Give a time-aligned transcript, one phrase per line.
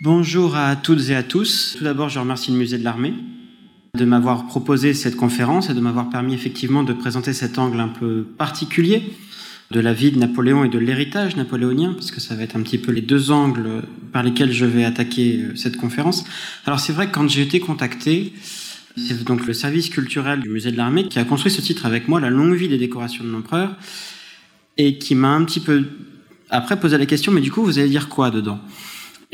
[0.00, 1.76] Bonjour à toutes et à tous.
[1.78, 3.14] Tout d'abord, je remercie le Musée de l'Armée
[3.96, 7.86] de m'avoir proposé cette conférence et de m'avoir permis effectivement de présenter cet angle un
[7.86, 9.04] peu particulier
[9.70, 12.62] de la vie de Napoléon et de l'héritage napoléonien, parce que ça va être un
[12.62, 16.24] petit peu les deux angles par lesquels je vais attaquer euh, cette conférence.
[16.66, 18.32] Alors c'est vrai que quand j'ai été contacté,
[18.96, 22.08] c'est donc le service culturel du musée de l'armée qui a construit ce titre avec
[22.08, 23.76] moi, La longue vie des décorations de l'empereur,
[24.76, 25.84] et qui m'a un petit peu
[26.50, 28.58] après posé la question, mais du coup vous allez dire quoi dedans?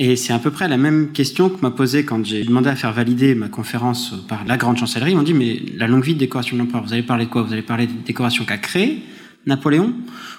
[0.02, 2.74] Et c'est à peu près la même question que m'a posée quand j'ai demandé à
[2.74, 5.10] faire valider ma conférence par la grande chancellerie.
[5.10, 7.30] Ils m'ont dit, mais la longue vie de décoration de l'empereur, vous allez parler de
[7.30, 7.42] quoi?
[7.42, 9.02] Vous allez parler des décorations qu'a créées
[9.44, 9.92] Napoléon?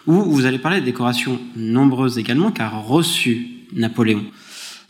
[0.08, 4.26] Ou vous allez parler des décorations nombreuses également qu'a reçues Napoléon?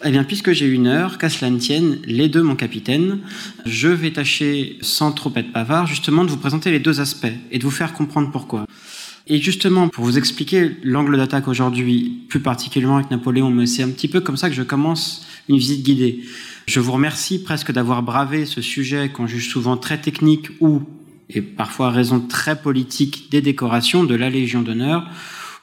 [0.06, 3.20] Eh bien, puisque j'ai une heure, qu'à cela ne tienne, les deux, mon capitaine,
[3.66, 7.60] je vais tâcher, sans trop être bavard, justement de vous présenter les deux aspects et
[7.60, 8.66] de vous faire comprendre pourquoi.
[9.34, 13.90] Et justement, pour vous expliquer l'angle d'attaque aujourd'hui, plus particulièrement avec Napoléon, mais c'est un
[13.90, 16.20] petit peu comme ça que je commence une visite guidée.
[16.66, 20.82] Je vous remercie presque d'avoir bravé ce sujet qu'on juge souvent très technique ou,
[21.30, 25.08] et parfois à raison très politique, des décorations de la Légion d'honneur,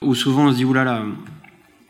[0.00, 1.04] où souvent on se dit, oulala,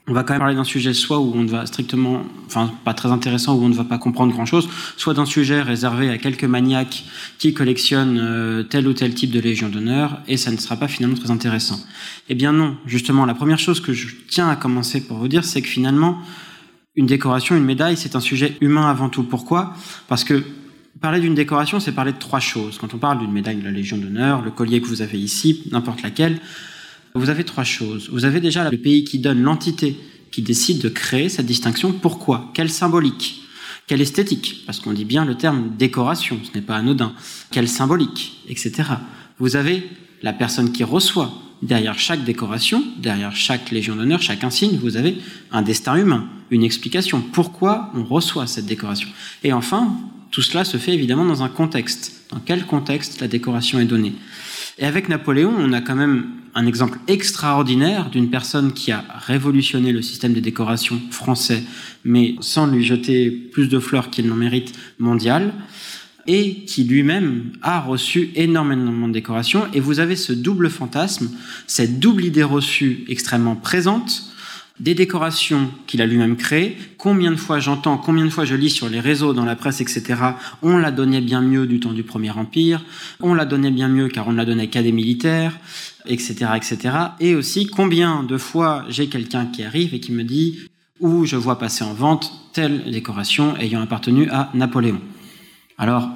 [0.09, 2.95] on va quand même parler d'un sujet soit où on ne va strictement, enfin pas
[2.95, 6.45] très intéressant, où on ne va pas comprendre grand-chose, soit d'un sujet réservé à quelques
[6.45, 7.05] maniaques
[7.39, 10.89] qui collectionnent euh, tel ou tel type de Légion d'honneur, et ça ne sera pas
[10.89, 11.79] finalement très intéressant.
[12.29, 15.45] Eh bien non, justement, la première chose que je tiens à commencer pour vous dire,
[15.45, 16.19] c'est que finalement,
[16.97, 19.23] une décoration, une médaille, c'est un sujet humain avant tout.
[19.23, 19.75] Pourquoi?
[20.09, 20.43] Parce que
[21.01, 22.79] parler d'une décoration, c'est parler de trois choses.
[22.79, 25.63] Quand on parle d'une médaille de la Légion d'honneur, le collier que vous avez ici,
[25.71, 26.41] n'importe laquelle,
[27.15, 28.09] vous avez trois choses.
[28.11, 29.97] Vous avez déjà le pays qui donne l'entité
[30.31, 31.93] qui décide de créer cette distinction.
[31.93, 32.51] Pourquoi?
[32.55, 33.43] Quelle symbolique?
[33.87, 34.65] Quelle esthétique?
[34.67, 37.15] Parce qu'on dit bien le terme décoration, ce n'est pas anodin.
[37.51, 38.43] Quelle symbolique?
[38.49, 38.73] Etc.
[39.39, 39.89] Vous avez
[40.23, 41.33] la personne qui reçoit.
[41.63, 45.19] Derrière chaque décoration, derrière chaque légion d'honneur, chaque insigne, vous avez
[45.51, 47.21] un destin humain, une explication.
[47.21, 49.09] Pourquoi on reçoit cette décoration?
[49.43, 49.97] Et enfin,
[50.31, 52.13] tout cela se fait évidemment dans un contexte.
[52.31, 54.15] Dans quel contexte la décoration est donnée?
[54.79, 59.93] Et avec Napoléon, on a quand même un exemple extraordinaire d'une personne qui a révolutionné
[59.93, 61.63] le système des décorations français,
[62.05, 65.53] mais sans lui jeter plus de fleurs qu'il n'en mérite mondial,
[66.27, 69.67] et qui lui-même a reçu énormément de décorations.
[69.73, 71.31] Et vous avez ce double fantasme,
[71.67, 74.28] cette double idée reçue extrêmement présente,
[74.81, 76.77] des décorations qu'il a lui-même créées.
[76.97, 79.81] Combien de fois j'entends, combien de fois je lis sur les réseaux, dans la presse,
[79.81, 80.15] etc.
[80.63, 82.85] On la donnait bien mieux du temps du Premier Empire.
[83.21, 85.59] On la donnait bien mieux car on ne la donnait qu'à des militaires,
[86.07, 86.79] etc., etc.
[87.21, 90.59] Et aussi combien de fois j'ai quelqu'un qui arrive et qui me dit
[91.01, 95.01] où je vois passer en vente telle décoration ayant appartenu à Napoléon?
[95.77, 96.09] Alors,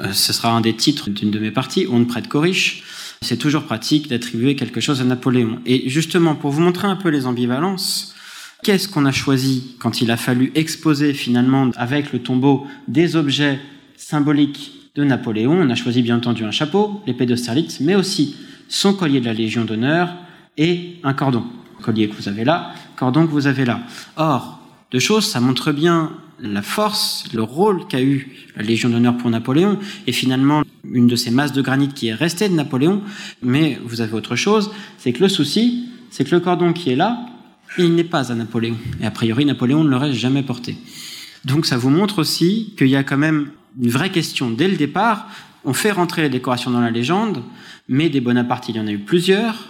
[0.00, 1.86] euh, ce sera un des titres d'une de mes parties.
[1.90, 2.84] On ne prête qu'aux riches
[3.22, 5.58] c'est toujours pratique d'attribuer quelque chose à Napoléon.
[5.66, 8.14] Et justement, pour vous montrer un peu les ambivalences,
[8.62, 13.58] qu'est-ce qu'on a choisi quand il a fallu exposer finalement avec le tombeau des objets
[13.96, 15.52] symboliques de Napoléon?
[15.52, 18.36] On a choisi bien entendu un chapeau, l'épée d'Austerlitz, mais aussi
[18.68, 20.10] son collier de la Légion d'honneur
[20.56, 21.44] et un cordon.
[21.82, 23.80] Collier que vous avez là, cordon que vous avez là.
[24.16, 29.16] Or, deux choses, ça montre bien la force, le rôle qu'a eu la Légion d'honneur
[29.16, 33.02] pour Napoléon, et finalement une de ces masses de granit qui est restée de Napoléon.
[33.42, 36.96] Mais vous avez autre chose, c'est que le souci, c'est que le cordon qui est
[36.96, 37.18] là,
[37.76, 38.76] il n'est pas à Napoléon.
[39.00, 40.76] Et a priori, Napoléon ne l'aurait jamais porté.
[41.44, 43.50] Donc ça vous montre aussi qu'il y a quand même
[43.80, 45.28] une vraie question dès le départ.
[45.64, 47.42] On fait rentrer les décorations dans la légende,
[47.88, 49.68] mais des Bonaparte, il y en a eu plusieurs.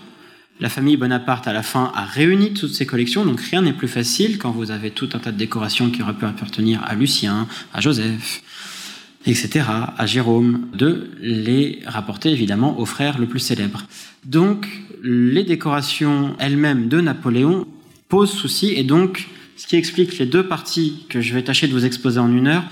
[0.60, 3.86] La famille Bonaparte, à la fin, a réuni toutes ces collections, donc rien n'est plus
[3.86, 7.46] facile quand vous avez tout un tas de décorations qui auraient pu appartenir à Lucien,
[7.72, 8.42] à Joseph,
[9.24, 13.84] etc., à Jérôme, de les rapporter évidemment au frère le plus célèbre.
[14.24, 14.66] Donc,
[15.00, 17.68] les décorations elles-mêmes de Napoléon
[18.08, 21.72] posent souci, et donc, ce qui explique les deux parties que je vais tâcher de
[21.72, 22.64] vous exposer en une heure,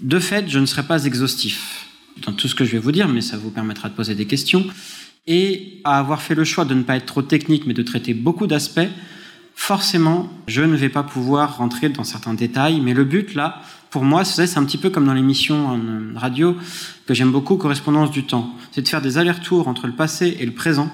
[0.00, 1.88] de fait, je ne serai pas exhaustif
[2.24, 4.26] dans tout ce que je vais vous dire, mais ça vous permettra de poser des
[4.26, 4.66] questions
[5.26, 8.14] et à avoir fait le choix de ne pas être trop technique mais de traiter
[8.14, 8.88] beaucoup d'aspects,
[9.54, 12.80] forcément, je ne vais pas pouvoir rentrer dans certains détails.
[12.80, 16.12] Mais le but, là, pour moi, c'est un petit peu comme dans l'émission en euh,
[16.14, 16.56] radio
[17.06, 18.54] que j'aime beaucoup, Correspondance du temps.
[18.72, 20.90] C'est de faire des allers-retours entre le passé et le présent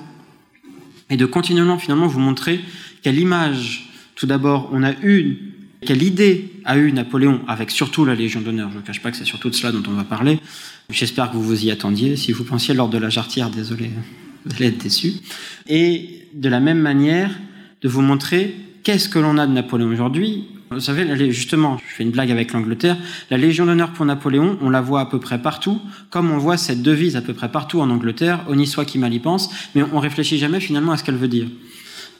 [1.13, 2.61] et de continuellement, finalement, vous montrer
[3.03, 5.37] quelle image, tout d'abord, on a eu,
[5.85, 8.71] quelle idée a eu Napoléon avec surtout la Légion d'honneur.
[8.73, 10.41] Je ne cache pas que c'est surtout de cela dont on va parler.
[10.89, 12.17] J'espère que vous vous y attendiez.
[12.17, 13.91] Si vous pensiez lors de la jarretière, désolé,
[14.45, 15.15] vous allez être déçu.
[15.69, 17.31] Et de la même manière,
[17.83, 20.45] de vous montrer qu'est-ce que l'on a de Napoléon aujourd'hui.
[20.71, 22.97] Vous savez, justement, je fais une blague avec l'Angleterre,
[23.31, 26.57] la Légion d'honneur pour Napoléon, on la voit à peu près partout, comme on voit
[26.57, 29.83] cette devise à peu près partout en Angleterre, honni soit qui mal y pense, mais
[29.93, 31.47] on réfléchit jamais finalement à ce qu'elle veut dire.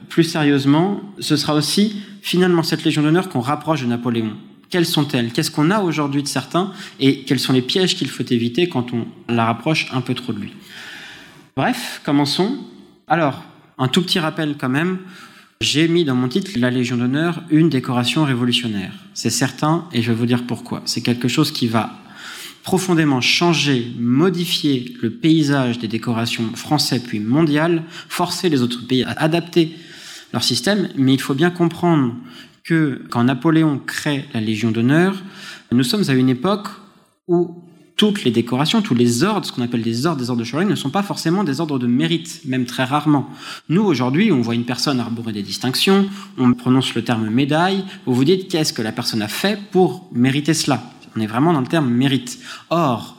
[0.09, 4.33] Plus sérieusement, ce sera aussi finalement cette Légion d'honneur qu'on rapproche de Napoléon.
[4.69, 5.31] Quelles sont-elles?
[5.31, 8.93] Qu'est-ce qu'on a aujourd'hui de certains Et quels sont les pièges qu'il faut éviter quand
[8.93, 10.51] on la rapproche un peu trop de lui?
[11.55, 12.57] Bref, commençons.
[13.07, 13.43] Alors,
[13.77, 14.97] un tout petit rappel quand même.
[15.61, 18.91] J'ai mis dans mon titre la Légion d'honneur une décoration révolutionnaire.
[19.13, 20.81] C'est certain et je vais vous dire pourquoi.
[20.85, 21.91] C'est quelque chose qui va
[22.63, 29.11] profondément changer, modifier le paysage des décorations français puis mondiales, forcer les autres pays à
[29.11, 29.75] adapter
[30.31, 32.15] leur système, mais il faut bien comprendre
[32.63, 35.21] que quand Napoléon crée la Légion d'honneur,
[35.71, 36.67] nous sommes à une époque
[37.27, 37.63] où
[38.03, 40.69] toutes les décorations, tous les ordres, ce qu'on appelle des ordres, des ordres de chevalerie,
[40.69, 43.29] ne sont pas forcément des ordres de mérite, même très rarement.
[43.69, 48.13] Nous, aujourd'hui, on voit une personne arborer des distinctions, on prononce le terme médaille, vous
[48.13, 50.83] vous dites qu'est-ce que la personne a fait pour mériter cela?
[51.15, 52.39] On est vraiment dans le terme mérite.
[52.69, 53.15] Or,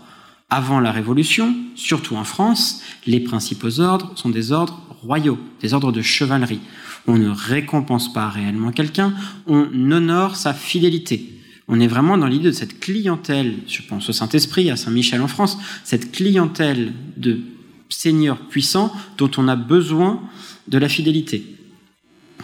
[0.51, 5.93] avant la Révolution, surtout en France, les principaux ordres sont des ordres royaux, des ordres
[5.93, 6.61] de chevalerie.
[7.07, 9.15] On ne récompense pas réellement quelqu'un,
[9.47, 11.31] on honore sa fidélité.
[11.69, 15.29] On est vraiment dans l'idée de cette clientèle, je pense au Saint-Esprit, à Saint-Michel en
[15.29, 17.41] France, cette clientèle de
[17.89, 20.21] seigneurs puissants dont on a besoin
[20.69, 21.45] de la fidélité.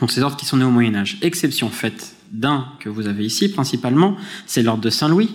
[0.00, 1.18] Donc ces ordres qui sont nés au Moyen Âge.
[1.22, 5.30] Exception faite d'un que vous avez ici principalement, c'est l'ordre de Saint-Louis.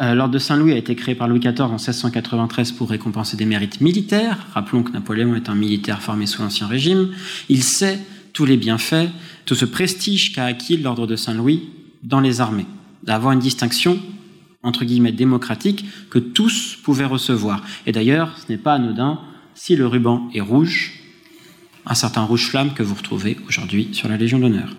[0.00, 3.46] Euh, l'ordre de Saint-Louis a été créé par Louis XIV en 1693 pour récompenser des
[3.46, 4.46] mérites militaires.
[4.52, 7.10] Rappelons que Napoléon est un militaire formé sous l'Ancien Régime.
[7.48, 8.00] Il sait
[8.32, 9.08] tous les bienfaits,
[9.46, 11.68] tout ce prestige qu'a acquis l'ordre de Saint-Louis
[12.02, 12.66] dans les armées,
[13.04, 13.98] d'avoir une distinction
[14.62, 17.62] entre guillemets démocratique que tous pouvaient recevoir.
[17.86, 19.20] Et d'ailleurs, ce n'est pas anodin
[19.54, 20.92] si le ruban est rouge,
[21.86, 24.74] un certain rouge flamme que vous retrouvez aujourd'hui sur la Légion d'honneur.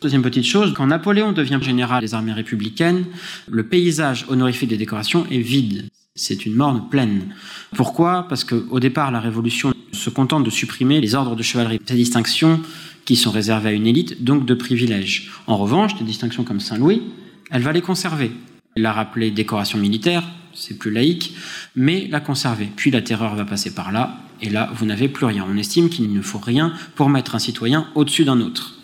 [0.00, 3.04] Deuxième petite chose, quand Napoléon devient général des armées républicaines,
[3.48, 5.88] le paysage honorifique des décorations est vide.
[6.14, 7.34] C'est une morne pleine.
[7.74, 8.26] Pourquoi?
[8.28, 12.60] Parce qu'au départ, la Révolution se contente de supprimer les ordres de chevalerie, ces distinctions
[13.04, 15.30] qui sont réservées à une élite, donc de privilèges.
[15.46, 17.02] En revanche, des distinctions comme Saint-Louis,
[17.50, 18.30] elle va les conserver.
[18.76, 20.24] Elle l'a rappelé décoration militaire,
[20.54, 21.34] c'est plus laïque,
[21.76, 22.68] mais la conserver.
[22.74, 25.46] Puis la terreur va passer par là, et là, vous n'avez plus rien.
[25.48, 28.74] On estime qu'il ne faut rien pour mettre un citoyen au-dessus d'un autre.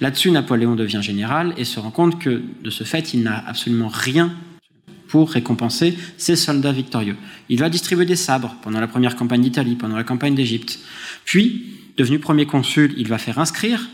[0.00, 3.88] Là-dessus, Napoléon devient général et se rend compte que, de ce fait, il n'a absolument
[3.88, 4.32] rien
[5.08, 7.16] pour récompenser ses soldats victorieux.
[7.48, 10.78] Il va distribuer des sabres pendant la première campagne d'Italie, pendant la campagne d'Égypte.
[11.24, 11.64] Puis,
[11.96, 13.88] devenu premier consul, il va faire inscrire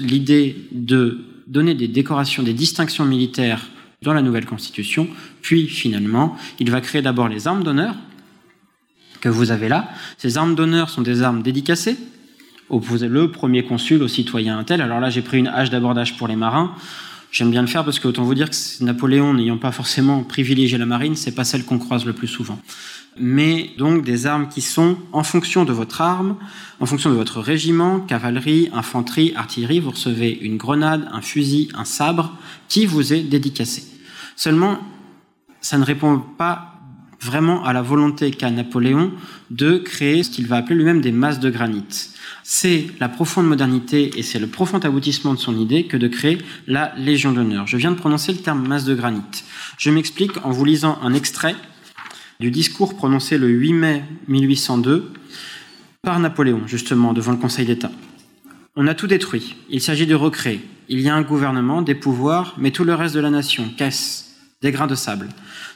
[0.00, 3.68] l'idée de donner des décorations, des distinctions militaires
[4.02, 5.08] dans la nouvelle constitution.
[5.42, 7.94] Puis, finalement, il va créer d'abord les armes d'honneur
[9.20, 9.88] que vous avez là.
[10.18, 11.96] Ces armes d'honneur sont des armes dédicacées,
[12.70, 14.80] le premier consul au citoyen tel.
[14.80, 16.74] Alors là, j'ai pris une hache d'abordage pour les marins.
[17.30, 20.78] J'aime bien le faire parce que autant vous dire que Napoléon, n'ayant pas forcément privilégié
[20.78, 22.58] la marine, c'est pas celle qu'on croise le plus souvent.
[23.18, 26.36] Mais donc des armes qui sont en fonction de votre arme,
[26.80, 31.84] en fonction de votre régiment, cavalerie, infanterie, artillerie, vous recevez une grenade, un fusil, un
[31.84, 32.36] sabre
[32.68, 33.84] qui vous est dédicacé.
[34.36, 34.78] Seulement,
[35.60, 36.76] ça ne répond pas
[37.20, 39.12] vraiment à la volonté qu'a Napoléon
[39.50, 41.84] de créer ce qu'il va appeler lui-même des masses de granit.
[42.42, 46.38] C'est la profonde modernité et c'est le profond aboutissement de son idée que de créer
[46.66, 47.66] la Légion d'honneur.
[47.66, 49.22] Je viens de prononcer le terme masse de granit.
[49.78, 51.56] Je m'explique en vous lisant un extrait
[52.40, 55.12] du discours prononcé le 8 mai 1802
[56.02, 57.90] par Napoléon, justement, devant le Conseil d'État.
[58.76, 59.56] On a tout détruit.
[59.70, 60.60] Il s'agit de recréer.
[60.88, 64.24] Il y a un gouvernement, des pouvoirs, mais tout le reste de la nation, qu'est-ce
[64.62, 65.28] Des grains de sable.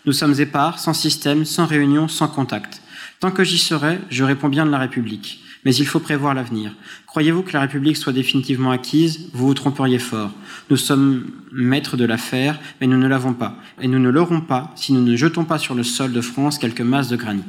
[0.06, 2.82] Nous sommes épars, sans système, sans réunion, sans contact.
[3.18, 5.42] Tant que j'y serai, je réponds bien de la République.
[5.64, 6.74] Mais il faut prévoir l'avenir.
[7.06, 9.28] Croyez-vous que la République soit définitivement acquise?
[9.32, 10.30] Vous vous tromperiez fort.
[10.70, 13.58] Nous sommes maîtres de l'affaire, mais nous ne l'avons pas.
[13.80, 16.58] Et nous ne l'aurons pas si nous ne jetons pas sur le sol de France
[16.58, 17.42] quelques masses de granit.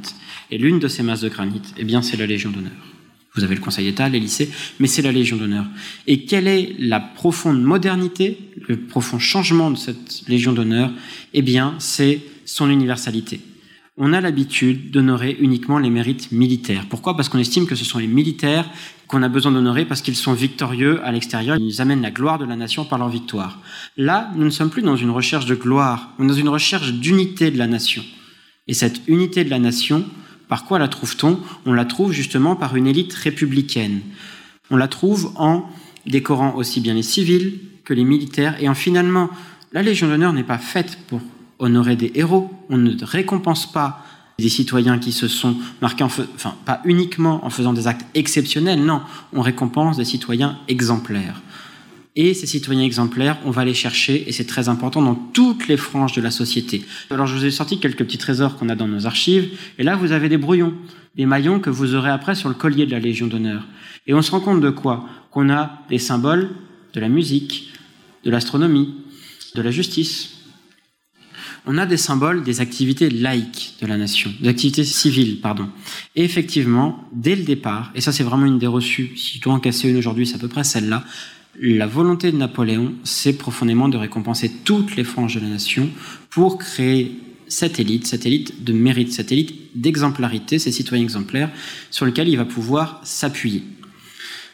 [0.50, 2.72] Et l'une de ces masses de granit, eh bien, c'est la Légion d'honneur.
[3.34, 5.66] Vous avez le Conseil d'État, les lycées, mais c'est la Légion d'honneur.
[6.06, 8.38] Et quelle est la profonde modernité,
[8.68, 10.92] le profond changement de cette Légion d'honneur?
[11.34, 13.40] Eh bien, c'est son universalité.
[14.04, 16.88] On a l'habitude d'honorer uniquement les mérites militaires.
[16.90, 17.16] Pourquoi?
[17.16, 18.68] Parce qu'on estime que ce sont les militaires
[19.06, 22.46] qu'on a besoin d'honorer parce qu'ils sont victorieux à l'extérieur, ils amènent la gloire de
[22.46, 23.60] la nation par leur victoire.
[23.98, 27.52] Là, nous ne sommes plus dans une recherche de gloire, mais dans une recherche d'unité
[27.52, 28.04] de la nation.
[28.68, 30.04] Et cette unité de la nation,
[30.48, 31.40] par quoi la trouve-t-on?
[31.68, 34.02] On la trouve justement par une élite républicaine.
[34.72, 35.70] On la trouve en
[36.08, 39.30] décorant aussi bien les civils que les militaires et en finalement,
[39.74, 41.22] la Légion d'honneur n'est pas faite pour
[41.62, 42.52] honorer des héros.
[42.70, 44.06] On ne récompense pas
[44.38, 48.84] des citoyens qui se sont marqués, en enfin pas uniquement en faisant des actes exceptionnels,
[48.84, 49.02] non,
[49.34, 51.42] on récompense des citoyens exemplaires.
[52.16, 55.78] Et ces citoyens exemplaires, on va les chercher, et c'est très important dans toutes les
[55.78, 56.84] franges de la société.
[57.10, 59.96] Alors je vous ai sorti quelques petits trésors qu'on a dans nos archives, et là
[59.96, 60.74] vous avez des brouillons,
[61.16, 63.64] des maillons que vous aurez après sur le collier de la Légion d'honneur.
[64.08, 65.06] Et on se rend compte de quoi?
[65.30, 66.50] Qu'on a des symboles
[66.94, 67.72] de la musique,
[68.26, 68.96] de l'astronomie,
[69.56, 70.41] de la justice.
[71.68, 75.70] On a des symboles des activités laïques de la nation, des activités civiles, pardon.
[76.16, 79.54] Et effectivement, dès le départ, et ça c'est vraiment une des reçues, si je dois
[79.54, 81.04] en casser une aujourd'hui, c'est à peu près celle-là,
[81.60, 85.90] la volonté de Napoléon, c'est profondément de récompenser toutes les franges de la nation
[86.30, 91.52] pour créer cette élite, cette élite de mérite, cette élite d'exemplarité, ces citoyens exemplaires
[91.92, 93.64] sur lesquels il va pouvoir s'appuyer.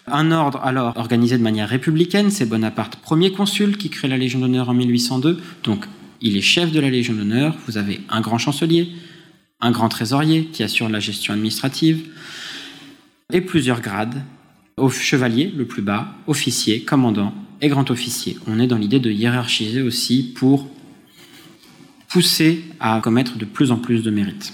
[0.08, 4.40] Un ordre alors organisé de manière républicaine, c'est Bonaparte, premier consul, qui crée la Légion
[4.40, 5.40] d'honneur en 1802.
[5.64, 5.86] Donc
[6.22, 7.56] il est chef de la Légion d'honneur.
[7.68, 8.90] Vous avez un grand chancelier,
[9.62, 12.06] un grand trésorier qui assure la gestion administrative,
[13.32, 14.22] et plusieurs grades.
[14.92, 18.38] Chevalier, le plus bas, officier, commandant et grand officier.
[18.46, 20.70] On est dans l'idée de hiérarchiser aussi pour
[22.10, 24.54] pousser à commettre de plus en plus de mérites.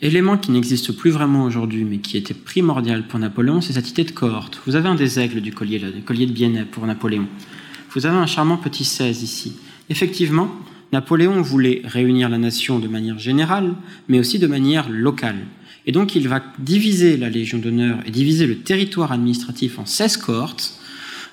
[0.00, 4.04] Élément qui n'existe plus vraiment aujourd'hui, mais qui était primordial pour Napoléon, c'est cette idée
[4.04, 4.62] de cohorte.
[4.64, 7.26] Vous avez un des aigles du collier, le collier de Biennet pour Napoléon.
[7.90, 9.56] Vous avez un charmant petit 16 ici.
[9.90, 10.48] Effectivement,
[10.92, 13.74] Napoléon voulait réunir la nation de manière générale,
[14.08, 15.46] mais aussi de manière locale.
[15.84, 20.16] Et donc il va diviser la Légion d'honneur et diviser le territoire administratif en 16
[20.18, 20.78] cohortes,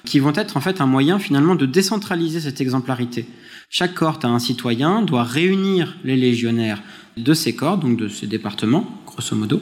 [0.05, 3.25] qui vont être en fait un moyen finalement de décentraliser cette exemplarité.
[3.69, 6.81] Chaque cohorte a un citoyen, doit réunir les légionnaires
[7.17, 9.61] de ces corps, donc de ces départements, grosso modo,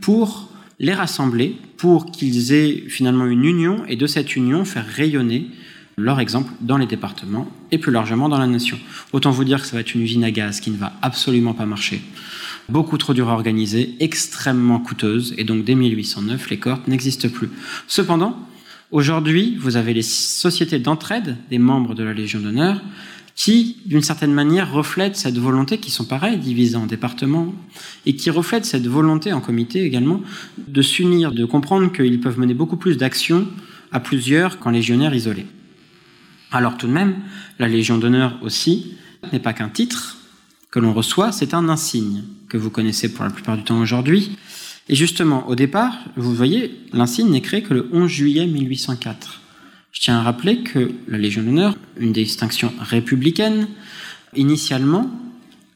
[0.00, 0.48] pour
[0.78, 5.48] les rassembler, pour qu'ils aient finalement une union et de cette union faire rayonner
[5.96, 8.78] leur exemple dans les départements et plus largement dans la nation.
[9.12, 11.54] Autant vous dire que ça va être une usine à gaz qui ne va absolument
[11.54, 12.02] pas marcher.
[12.68, 17.50] Beaucoup trop dure à organiser, extrêmement coûteuse, et donc dès 1809, les cohortes n'existent plus.
[17.86, 18.38] Cependant,
[18.90, 22.80] aujourd'hui, vous avez les sociétés d'entraide des membres de la Légion d'honneur
[23.34, 27.54] qui, d'une certaine manière, reflètent cette volonté, qui sont pareils, divisés en départements,
[28.04, 30.20] et qui reflètent cette volonté en comité également
[30.58, 33.48] de s'unir, de comprendre qu'ils peuvent mener beaucoup plus d'actions
[33.90, 35.46] à plusieurs qu'en légionnaires isolés.
[36.52, 37.16] Alors tout de même,
[37.58, 38.94] la Légion d'honneur aussi
[39.32, 40.18] n'est pas qu'un titre
[40.70, 44.36] que l'on reçoit, c'est un insigne que vous connaissez pour la plupart du temps aujourd'hui.
[44.88, 49.40] Et justement, au départ, vous voyez, l'insigne n'est créé que le 11 juillet 1804.
[49.92, 53.68] Je tiens à rappeler que la Légion d'honneur, une distinction républicaine,
[54.34, 55.10] initialement,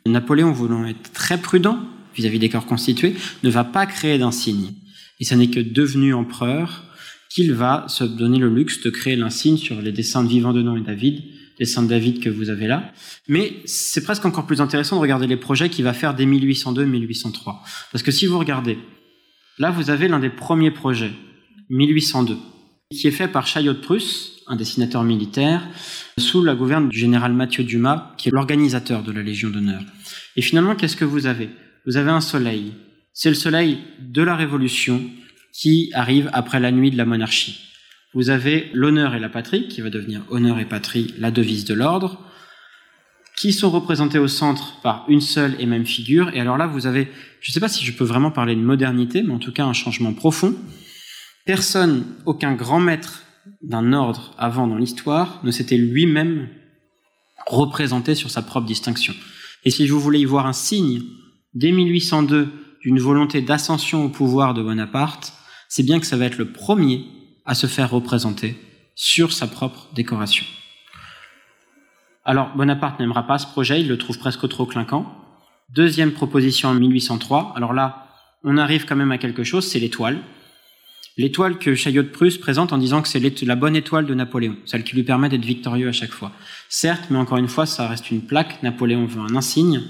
[0.06, 1.78] Napoléon voulant être très prudent
[2.14, 4.72] vis-à-vis des corps constitués, ne va pas créer d'insigne.
[5.20, 6.84] Et ce n'est que devenu empereur
[7.28, 10.62] qu'il va se donner le luxe de créer l'insigne sur les dessins de Vivant de
[10.62, 11.22] Nom et David,
[11.58, 12.92] dessins de David que vous avez là.
[13.28, 17.58] Mais c'est presque encore plus intéressant de regarder les projets qu'il va faire dès 1802-1803.
[17.92, 18.78] Parce que si vous regardez,
[19.58, 21.12] là vous avez l'un des premiers projets,
[21.70, 22.36] 1802
[22.90, 25.66] qui est fait par Chaillot de Prusse, un dessinateur militaire,
[26.18, 29.82] sous la gouverne du général Mathieu Dumas, qui est l'organisateur de la Légion d'honneur.
[30.36, 31.50] Et finalement, qu'est-ce que vous avez?
[31.84, 32.74] Vous avez un soleil.
[33.12, 35.02] C'est le soleil de la Révolution
[35.56, 37.60] qui arrive après la nuit de la monarchie.
[38.12, 41.74] Vous avez l'honneur et la patrie, qui va devenir honneur et patrie, la devise de
[41.74, 42.20] l'ordre,
[43.38, 46.30] qui sont représentés au centre par une seule et même figure.
[46.34, 47.08] Et alors là, vous avez,
[47.40, 49.64] je ne sais pas si je peux vraiment parler de modernité, mais en tout cas
[49.64, 50.54] un changement profond.
[51.44, 53.22] Personne, aucun grand maître
[53.62, 56.48] d'un ordre avant dans l'histoire ne s'était lui-même
[57.46, 59.14] représenté sur sa propre distinction.
[59.64, 61.02] Et si vous voulez y voir un signe,
[61.54, 62.48] dès 1802,
[62.82, 65.32] d'une volonté d'ascension au pouvoir de Bonaparte,
[65.68, 67.04] c'est bien que ça va être le premier
[67.44, 68.56] à se faire représenter
[68.94, 70.44] sur sa propre décoration.
[72.24, 75.06] Alors, Bonaparte n'aimera pas ce projet, il le trouve presque trop clinquant.
[75.74, 78.08] Deuxième proposition en 1803, alors là,
[78.42, 80.20] on arrive quand même à quelque chose, c'est l'étoile
[81.16, 84.56] l'étoile que Chaillot de Prusse présente en disant que c'est la bonne étoile de Napoléon,
[84.66, 86.32] celle qui lui permet d'être victorieux à chaque fois.
[86.68, 89.82] Certes, mais encore une fois, ça reste une plaque, Napoléon veut un insigne,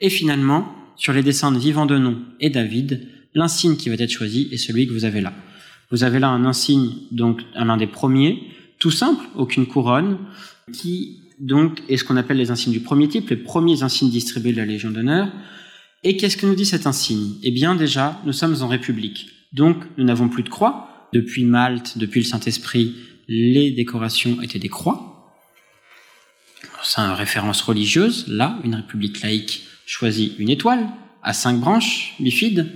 [0.00, 4.10] et finalement, sur les dessins de Vivant de Nom et David, l'insigne qui va être
[4.10, 5.32] choisi est celui que vous avez là.
[5.90, 8.42] Vous avez là un insigne, donc l'un des premiers,
[8.78, 10.18] tout simple, aucune couronne,
[10.72, 14.52] qui donc est ce qu'on appelle les insignes du premier type, les premiers insignes distribués
[14.52, 15.30] de la Légion d'honneur.
[16.02, 17.34] Et qu'est-ce que nous dit cet insigne?
[17.42, 19.28] Eh bien déjà, nous sommes en République.
[19.52, 21.08] Donc, nous n'avons plus de croix.
[21.12, 22.94] Depuis Malte, depuis le Saint-Esprit,
[23.28, 25.34] les décorations étaient des croix.
[26.82, 28.26] C'est une référence religieuse.
[28.28, 30.88] Là, une république laïque choisit une étoile
[31.22, 32.72] à cinq branches bifides.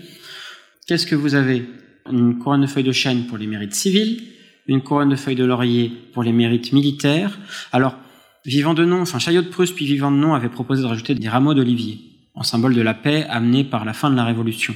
[0.91, 1.63] Qu'est-ce que vous avez?
[2.11, 4.25] Une couronne de feuilles de chêne pour les mérites civils,
[4.67, 7.39] une couronne de feuilles de laurier pour les mérites militaires.
[7.71, 7.97] Alors,
[8.45, 11.15] Vivant de Nom, enfin Chaillot de Prusse puis Vivant de Nom avait proposé de rajouter
[11.15, 12.01] des rameaux d'olivier
[12.35, 14.75] en symbole de la paix amenée par la fin de la Révolution.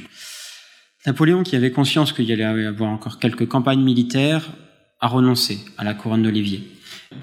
[1.04, 4.52] Napoléon, qui avait conscience qu'il y allait avoir encore quelques campagnes militaires,
[5.00, 6.62] a renoncé à la couronne d'Olivier.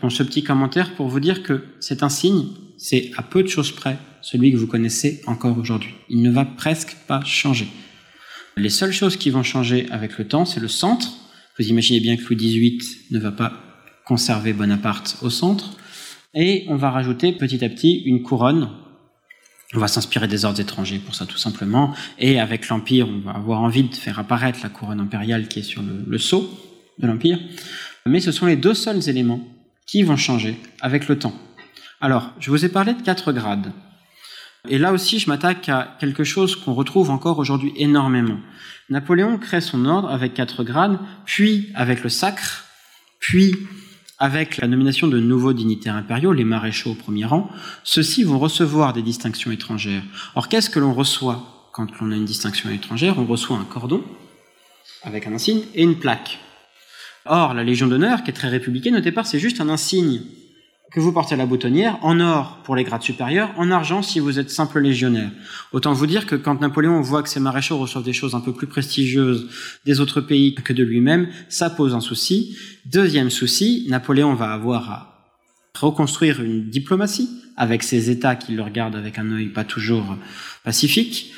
[0.02, 3.72] Bon, ce petit commentaire pour vous dire que cet insigne, c'est à peu de choses
[3.72, 5.94] près celui que vous connaissez encore aujourd'hui.
[6.10, 7.70] Il ne va presque pas changer.
[8.58, 11.08] Les seules choses qui vont changer avec le temps, c'est le centre.
[11.58, 12.80] Vous imaginez bien que Louis XVIII
[13.12, 13.54] ne va pas
[14.06, 15.78] conserver Bonaparte au centre.
[16.34, 18.70] Et on va rajouter petit à petit une couronne.
[19.74, 21.94] On va s'inspirer des ordres étrangers pour ça tout simplement.
[22.20, 25.64] Et avec l'Empire, on va avoir envie de faire apparaître la couronne impériale qui est
[25.64, 26.50] sur le, sceau
[27.00, 27.40] de l'Empire.
[28.06, 29.48] Mais ce sont les deux seuls éléments
[29.88, 31.34] qui vont changer avec le temps.
[32.02, 33.72] Alors, je vous ai parlé de quatre grades.
[34.70, 38.38] Et là aussi, je m'attaque à quelque chose qu'on retrouve encore aujourd'hui énormément.
[38.90, 42.66] Napoléon crée son ordre avec quatre grades, puis avec le sacre,
[43.20, 43.56] puis
[44.20, 47.50] avec la nomination de nouveaux dignitaires impériaux, les maréchaux au premier rang.
[47.84, 50.04] Ceux-ci vont recevoir des distinctions étrangères.
[50.36, 53.18] Or, qu'est-ce que l'on reçoit quand on a une distinction étrangère?
[53.18, 54.04] On reçoit un cordon
[55.04, 56.38] avec un insigne et une plaque.
[57.26, 60.22] Or, la Légion d'honneur, qui est très républicaine, au départ, c'est juste un insigne
[60.92, 64.40] que vous portez la boutonnière, en or pour les grades supérieurs, en argent si vous
[64.40, 65.32] êtes simple légionnaire.
[65.72, 68.54] Autant vous dire que quand Napoléon voit que ses maréchaux reçoivent des choses un peu
[68.54, 69.48] plus prestigieuses
[69.86, 72.58] des autres pays que de lui-même, ça pose un souci.
[72.86, 75.08] Deuxième souci, Napoléon va avoir à
[75.80, 80.18] reconstruire une diplomatie avec ses États qui le regardent avec un œil pas toujours
[80.66, 81.32] pacifique.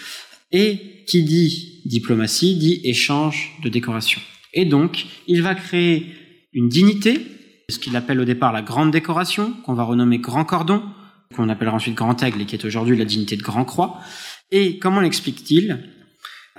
[0.51, 4.21] Et qui dit diplomatie dit échange de décoration.
[4.53, 6.07] Et donc, il va créer
[6.53, 7.25] une dignité
[7.69, 10.83] ce qu'il appelle au départ la grande décoration, qu'on va renommer grand cordon,
[11.35, 13.99] qu'on appellera ensuite grand aigle et qui est aujourd'hui la dignité de grand croix.
[14.51, 15.89] Et comment l'explique-t-il?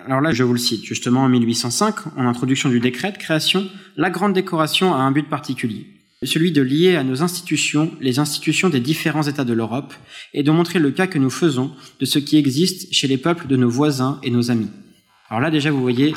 [0.07, 3.67] Alors là, je vous le cite, justement en 1805, en introduction du décret de création,
[3.97, 5.87] la grande décoration a un but particulier,
[6.23, 9.95] celui de lier à nos institutions les institutions des différents États de l'Europe
[10.35, 13.47] et de montrer le cas que nous faisons de ce qui existe chez les peuples
[13.47, 14.71] de nos voisins et nos amis.
[15.31, 16.15] Alors là, déjà, vous voyez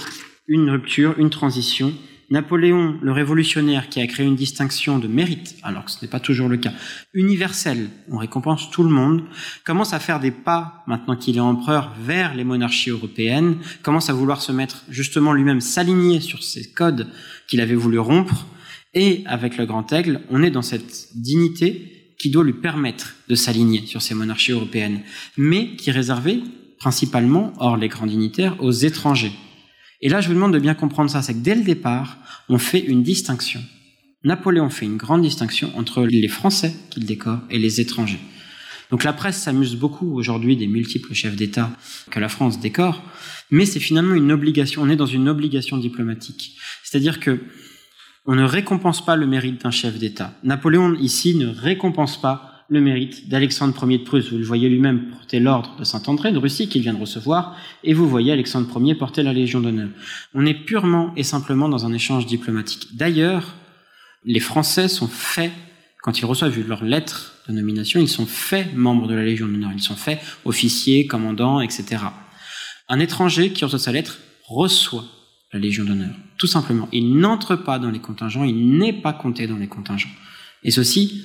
[0.47, 1.93] une rupture, une transition
[2.29, 6.19] Napoléon, le révolutionnaire qui a créé une distinction de mérite, alors que ce n'est pas
[6.19, 6.73] toujours le cas,
[7.13, 9.23] universelle, on récompense tout le monde,
[9.63, 14.13] commence à faire des pas, maintenant qu'il est empereur, vers les monarchies européennes, commence à
[14.13, 17.07] vouloir se mettre justement lui-même s'aligner sur ces codes
[17.47, 18.45] qu'il avait voulu rompre,
[18.93, 23.35] et avec le grand aigle, on est dans cette dignité qui doit lui permettre de
[23.35, 25.01] s'aligner sur ces monarchies européennes,
[25.37, 26.41] mais qui est réservée
[26.77, 29.31] principalement, hors les grands dignitaires, aux étrangers.
[30.01, 32.17] Et là, je vous demande de bien comprendre ça, c'est que dès le départ,
[32.49, 33.61] on fait une distinction.
[34.23, 38.19] Napoléon fait une grande distinction entre les Français qu'il décore et les étrangers.
[38.89, 41.71] Donc la presse s'amuse beaucoup aujourd'hui des multiples chefs d'État
[42.09, 43.03] que la France décore,
[43.51, 46.57] mais c'est finalement une obligation, on est dans une obligation diplomatique.
[46.83, 47.41] C'est-à-dire que
[48.25, 50.33] on ne récompense pas le mérite d'un chef d'État.
[50.43, 54.31] Napoléon ici ne récompense pas le mérite d'Alexandre Ier de Prusse.
[54.31, 57.93] Vous le voyez lui-même porter l'ordre de Saint-André de Russie qu'il vient de recevoir, et
[57.93, 59.89] vous voyez Alexandre Ier porter la Légion d'honneur.
[60.33, 62.89] On est purement et simplement dans un échange diplomatique.
[62.95, 63.55] D'ailleurs,
[64.25, 65.51] les Français sont faits,
[66.01, 69.71] quand ils reçoivent leur lettre de nomination, ils sont faits membres de la Légion d'honneur,
[69.73, 72.03] ils sont faits officiers, commandants, etc.
[72.89, 75.05] Un étranger qui reçoit sa lettre reçoit
[75.53, 76.89] la Légion d'honneur, tout simplement.
[76.91, 80.09] Il n'entre pas dans les contingents, il n'est pas compté dans les contingents.
[80.63, 81.23] Et ceci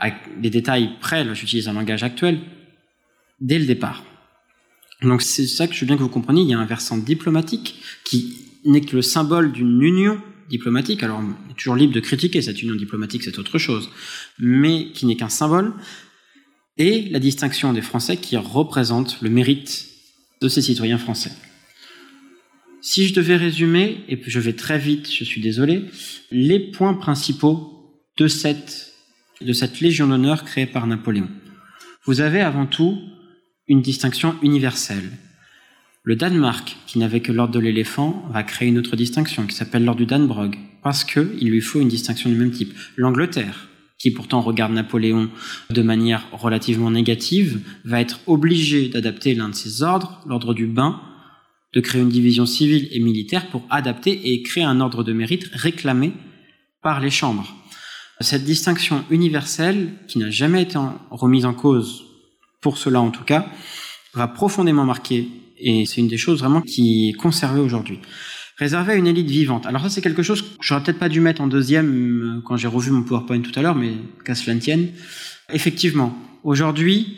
[0.00, 2.40] avec des détails près, là j'utilise un langage actuel,
[3.40, 4.02] dès le départ.
[5.02, 6.96] Donc c'est ça que je veux bien que vous compreniez, il y a un versant
[6.96, 12.00] diplomatique qui n'est que le symbole d'une union diplomatique, alors on est toujours libre de
[12.00, 13.90] critiquer cette union diplomatique, c'est autre chose,
[14.38, 15.74] mais qui n'est qu'un symbole,
[16.76, 19.86] et la distinction des Français qui représente le mérite
[20.40, 21.32] de ces citoyens français.
[22.80, 25.84] Si je devais résumer, et je vais très vite, je suis désolé,
[26.30, 28.89] les points principaux de cette
[29.40, 31.28] de cette Légion d'honneur créée par Napoléon.
[32.04, 32.98] Vous avez avant tout
[33.68, 35.10] une distinction universelle.
[36.02, 39.84] Le Danemark, qui n'avait que l'ordre de l'éléphant, va créer une autre distinction qui s'appelle
[39.84, 42.74] l'ordre du Danbrog, parce qu'il lui faut une distinction du même type.
[42.96, 45.30] L'Angleterre, qui pourtant regarde Napoléon
[45.70, 51.00] de manière relativement négative, va être obligée d'adapter l'un de ses ordres, l'ordre du bain,
[51.72, 55.48] de créer une division civile et militaire pour adapter et créer un ordre de mérite
[55.52, 56.12] réclamé
[56.82, 57.59] par les chambres.
[58.20, 60.78] Cette distinction universelle, qui n'a jamais été
[61.10, 62.04] remise en cause,
[62.60, 63.46] pour cela en tout cas,
[64.12, 65.28] va profondément marquer,
[65.58, 68.00] et c'est une des choses vraiment qui est conservée aujourd'hui.
[68.58, 69.64] Réservée à une élite vivante.
[69.64, 72.58] Alors ça, c'est quelque chose que j'aurais peut-être pas dû mettre en deuxième euh, quand
[72.58, 74.88] j'ai revu mon PowerPoint tout à l'heure, mais qu'à cela ne tienne.
[75.50, 77.16] Effectivement, aujourd'hui,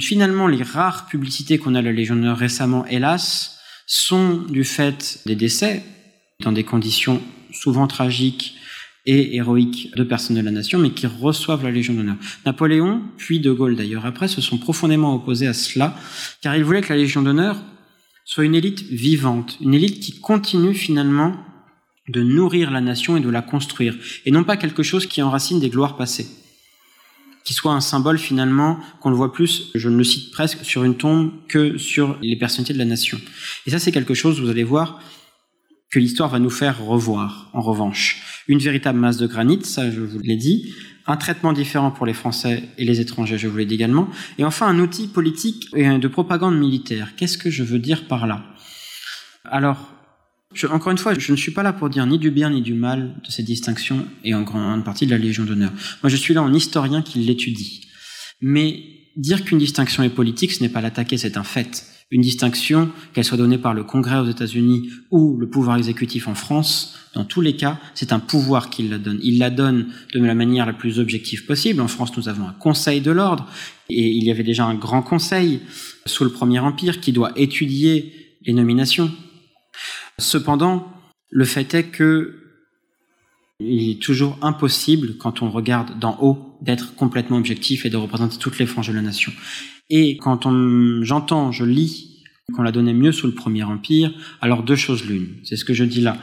[0.00, 5.34] finalement, les rares publicités qu'on a la Légion d'honneur récemment, hélas, sont du fait des
[5.34, 5.82] décès,
[6.40, 7.22] dans des conditions
[7.52, 8.56] souvent tragiques,
[9.06, 12.16] et héroïques de personnes de la nation, mais qui reçoivent la Légion d'honneur.
[12.44, 15.96] Napoléon, puis De Gaulle d'ailleurs après, se sont profondément opposés à cela,
[16.42, 17.56] car ils voulaient que la Légion d'honneur
[18.24, 21.36] soit une élite vivante, une élite qui continue finalement
[22.08, 25.60] de nourrir la nation et de la construire, et non pas quelque chose qui enracine
[25.60, 26.26] des gloires passées,
[27.44, 30.82] qui soit un symbole finalement qu'on le voit plus, je ne le cite presque, sur
[30.82, 33.20] une tombe que sur les personnalités de la nation.
[33.66, 35.00] Et ça c'est quelque chose, vous allez voir,
[35.90, 40.00] que l'histoire va nous faire revoir, en revanche Une véritable masse de granit, ça je
[40.00, 40.74] vous l'ai dit,
[41.06, 44.44] un traitement différent pour les Français et les étrangers, je vous l'ai dit également, et
[44.44, 47.14] enfin un outil politique et de propagande militaire.
[47.16, 48.44] Qu'est-ce que je veux dire par là?
[49.44, 49.92] Alors,
[50.70, 52.74] encore une fois, je ne suis pas là pour dire ni du bien ni du
[52.74, 55.72] mal de ces distinctions et en grande partie de la Légion d'honneur.
[56.02, 57.88] Moi, je suis là en historien qui l'étudie.
[58.40, 58.82] Mais
[59.16, 61.84] dire qu'une distinction est politique, ce n'est pas l'attaquer, c'est un fait.
[62.12, 66.36] Une distinction, qu'elle soit donnée par le Congrès aux États-Unis ou le pouvoir exécutif en
[66.36, 69.18] France, dans tous les cas, c'est un pouvoir qui la donne.
[69.22, 71.80] Il la donne de la manière la plus objective possible.
[71.80, 73.48] En France, nous avons un Conseil de l'ordre,
[73.88, 75.60] et il y avait déjà un grand Conseil
[76.04, 78.12] sous le Premier Empire qui doit étudier
[78.44, 79.10] les nominations.
[80.18, 80.86] Cependant,
[81.30, 82.42] le fait est que
[83.58, 88.36] il est toujours impossible, quand on regarde d'en haut, d'être complètement objectif et de représenter
[88.36, 89.32] toutes les franges de la nation.
[89.90, 90.48] Et quand
[91.02, 95.28] j'entends, je lis qu'on la donnait mieux sous le Premier Empire, alors deux choses l'une.
[95.42, 96.16] C'est ce que je dis là.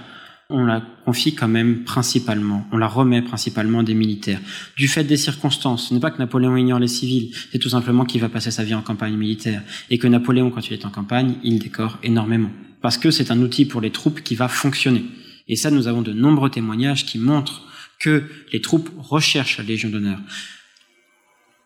[0.49, 4.39] On la confie quand même principalement, on la remet principalement des militaires.
[4.77, 8.05] Du fait des circonstances, ce n'est pas que Napoléon ignore les civils, c'est tout simplement
[8.05, 9.61] qu'il va passer sa vie en campagne militaire.
[9.89, 12.51] Et que Napoléon, quand il est en campagne, il décore énormément.
[12.81, 15.05] Parce que c'est un outil pour les troupes qui va fonctionner.
[15.47, 17.63] Et ça, nous avons de nombreux témoignages qui montrent
[17.99, 20.19] que les troupes recherchent la Légion d'honneur.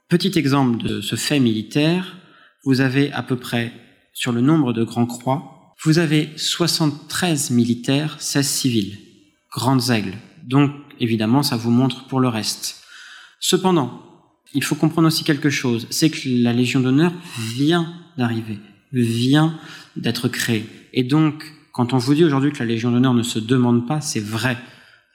[0.09, 2.15] Petit exemple de ce fait militaire,
[2.63, 3.73] vous avez à peu près,
[4.13, 8.97] sur le nombre de grands croix, vous avez 73 militaires, 16 civils,
[9.51, 10.15] grandes aigles.
[10.45, 12.83] Donc, évidemment, ça vous montre pour le reste.
[13.41, 14.01] Cependant,
[14.53, 17.11] il faut comprendre aussi quelque chose, c'est que la Légion d'honneur
[17.55, 18.59] vient d'arriver,
[18.93, 19.59] vient
[19.97, 20.65] d'être créée.
[20.93, 23.99] Et donc, quand on vous dit aujourd'hui que la Légion d'honneur ne se demande pas,
[23.99, 24.57] c'est vrai.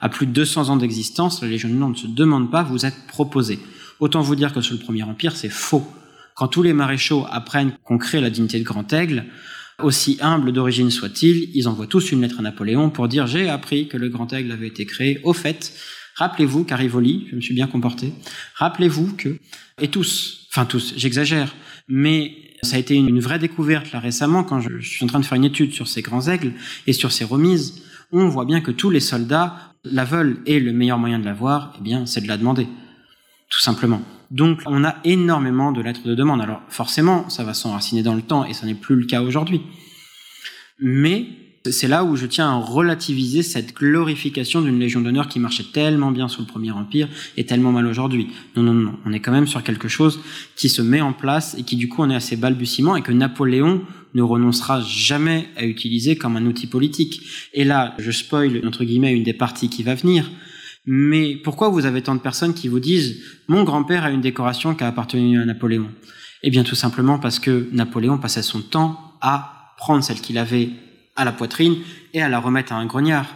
[0.01, 3.07] À plus de 200 ans d'existence, la Légion d'honneur ne se demande pas, vous êtes
[3.07, 3.59] proposé.
[4.03, 5.87] Autant vous dire que sous le Premier Empire, c'est faux.
[6.35, 9.27] Quand tous les maréchaux apprennent qu'on crée la dignité de Grand Aigle,
[9.81, 13.87] aussi humble d'origine soit-il, ils envoient tous une lettre à Napoléon pour dire j'ai appris
[13.87, 15.21] que le Grand Aigle avait été créé.
[15.23, 15.73] Au fait,
[16.17, 18.13] rappelez-vous, Carivoli, je me suis bien comporté,
[18.57, 19.39] rappelez-vous que,
[19.81, 21.55] et tous, enfin tous, j'exagère,
[21.87, 22.35] mais
[22.65, 25.37] ça a été une vraie découverte là récemment quand je, suis en train de faire
[25.37, 26.55] une étude sur ces grands aigles
[26.89, 27.85] et sur ces remises.
[28.11, 31.77] On voit bien que tous les soldats la veulent et le meilleur moyen de l'avoir,
[31.79, 32.67] eh bien, c'est de la demander.
[33.53, 34.01] Tout simplement.
[34.31, 36.41] Donc, on a énormément de lettres de demande.
[36.41, 39.61] Alors, forcément, ça va s'enraciner dans le temps et ça n'est plus le cas aujourd'hui.
[40.81, 41.27] Mais
[41.71, 46.11] c'est là où je tiens à relativiser cette glorification d'une Légion d'honneur qui marchait tellement
[46.11, 48.29] bien sous le Premier Empire et tellement mal aujourd'hui.
[48.57, 50.21] Non, non, non, on est quand même sur quelque chose
[50.57, 53.13] qui se met en place et qui du coup on est assez balbutiement et que
[53.13, 53.83] Napoléon
[54.15, 57.23] ne renoncera jamais à utiliser comme un outil politique.
[57.53, 60.31] Et là, je spoil entre guillemets une des parties qui va venir.
[60.85, 64.75] Mais pourquoi vous avez tant de personnes qui vous disent mon grand-père a une décoration
[64.75, 65.89] qui a appartenu à Napoléon?
[66.43, 70.71] Eh bien tout simplement parce que Napoléon passait son temps à prendre celle qu'il avait
[71.15, 71.77] à la poitrine
[72.15, 73.27] et à la remettre à un grognard.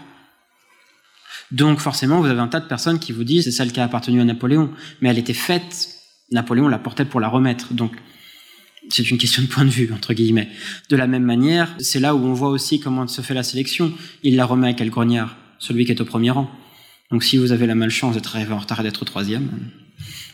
[1.52, 3.85] Donc forcément, vous avez un tas de personnes qui vous disent c'est celle qui a
[3.85, 5.90] appartenu à Napoléon, mais elle était faite,
[6.32, 7.72] Napoléon la portait pour la remettre.
[7.72, 7.92] Donc
[8.88, 10.48] c'est une question de point de vue, entre guillemets.
[10.90, 13.92] De la même manière, c'est là où on voit aussi comment se fait la sélection.
[14.24, 15.37] Il la remet à quel grognard?
[15.59, 16.50] Celui qui est au premier rang.
[17.10, 19.48] Donc si vous avez la malchance d'être arrivé en retard et d'être troisième,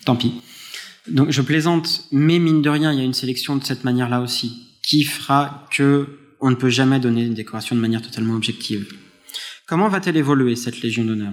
[0.05, 0.33] tant pis.
[1.09, 4.21] Donc je plaisante, mais mine de rien, il y a une sélection de cette manière-là
[4.21, 8.87] aussi, qui fera que on ne peut jamais donner une décoration de manière totalement objective.
[9.67, 11.33] Comment va-t-elle évoluer, cette Légion d'honneur?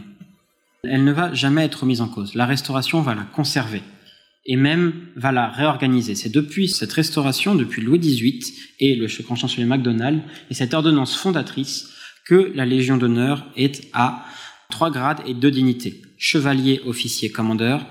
[0.83, 2.35] Elle ne va jamais être mise en cause.
[2.35, 3.81] La restauration va la conserver
[4.45, 6.15] et même va la réorganiser.
[6.15, 11.15] C'est depuis cette restauration, depuis Louis XVIII et le grand chancelier MacDonald et cette ordonnance
[11.17, 11.89] fondatrice
[12.25, 14.25] que la Légion d'honneur est à
[14.69, 16.01] trois grades et deux dignités.
[16.17, 17.85] Chevalier, officier, commandeur,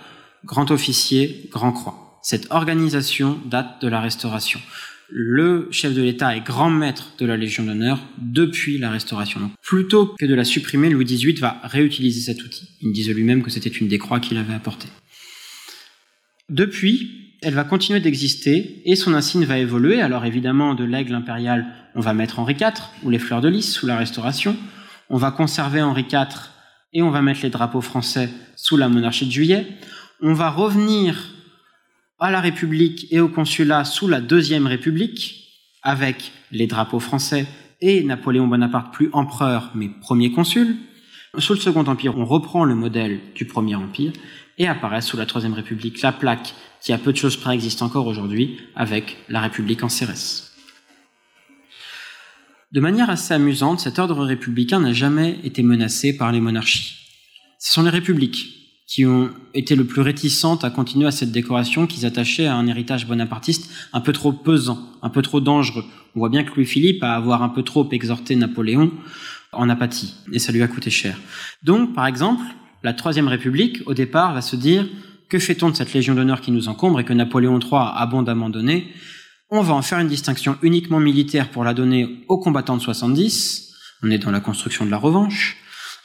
[0.44, 2.20] grand officier, grand croix.
[2.22, 4.60] Cette organisation date de la Restauration
[5.10, 9.50] le chef de l'État est grand maître de la Légion d'honneur depuis la Restauration.
[9.62, 12.68] Plutôt que de la supprimer, Louis XVIII va réutiliser cet outil.
[12.82, 14.90] Il disait lui-même que c'était une des croix qu'il avait apportées.
[16.50, 20.02] Depuis, elle va continuer d'exister et son insigne va évoluer.
[20.02, 23.72] Alors évidemment, de l'aigle impérial, on va mettre Henri IV ou les fleurs de lys
[23.72, 24.56] sous la Restauration.
[25.08, 26.28] On va conserver Henri IV
[26.92, 29.66] et on va mettre les drapeaux français sous la monarchie de Juillet.
[30.20, 31.34] On va revenir
[32.18, 37.46] à la République et au consulat sous la Deuxième République, avec les drapeaux français
[37.80, 40.76] et Napoléon Bonaparte plus empereur mais premier consul.
[41.38, 44.12] Sous le Second Empire, on reprend le modèle du Premier Empire
[44.56, 48.06] et apparaît sous la Troisième République la plaque qui a peu de choses près encore
[48.06, 50.47] aujourd'hui avec la République en Cérès.
[52.70, 56.96] De manière assez amusante, cet ordre républicain n'a jamais été menacé par les monarchies.
[57.58, 61.86] Ce sont les républiques qui ont été le plus réticentes à continuer à cette décoration
[61.86, 65.84] qu'ils attachaient à un héritage bonapartiste un peu trop pesant, un peu trop dangereux.
[66.14, 68.92] On voit bien que Louis-Philippe, à avoir un peu trop exhorté Napoléon,
[69.52, 71.18] en apathie, et ça lui a coûté cher.
[71.62, 72.44] Donc, par exemple,
[72.82, 74.86] la Troisième République, au départ, va se dire
[75.30, 78.50] que fait-on de cette Légion d'honneur qui nous encombre et que Napoléon III a abondamment
[78.50, 78.92] donné
[79.50, 83.72] On va en faire une distinction uniquement militaire pour la donner aux combattants de 70.
[84.02, 85.56] On est dans la construction de la revanche.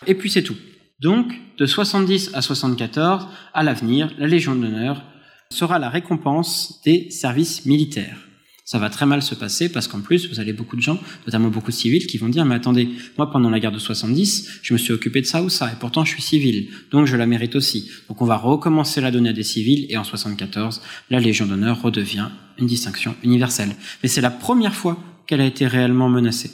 [0.08, 0.56] Et puis c'est tout.
[1.01, 5.03] Donc, de 70 à 74, à l'avenir, la Légion d'honneur
[5.49, 8.17] sera la récompense des services militaires.
[8.65, 11.49] Ça va très mal se passer parce qu'en plus, vous avez beaucoup de gens, notamment
[11.49, 14.73] beaucoup de civils, qui vont dire, mais attendez, moi pendant la guerre de 70, je
[14.73, 17.26] me suis occupé de ça ou ça, et pourtant je suis civil, donc je la
[17.26, 17.91] mérite aussi.
[18.08, 21.82] Donc on va recommencer la donner à des civils, et en 74, la Légion d'honneur
[21.82, 23.76] redevient une distinction universelle.
[24.02, 24.97] Mais c'est la première fois
[25.28, 26.52] qu'elle a été réellement menacée.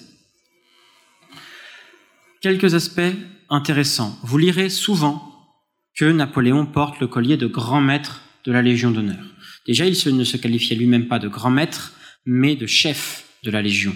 [2.41, 3.01] Quelques aspects
[3.49, 4.17] intéressants.
[4.23, 5.29] Vous lirez souvent
[5.95, 9.23] que Napoléon porte le collier de grand maître de la Légion d'honneur.
[9.67, 11.93] Déjà, il ne se qualifiait lui-même pas de grand maître,
[12.25, 13.95] mais de chef de la Légion.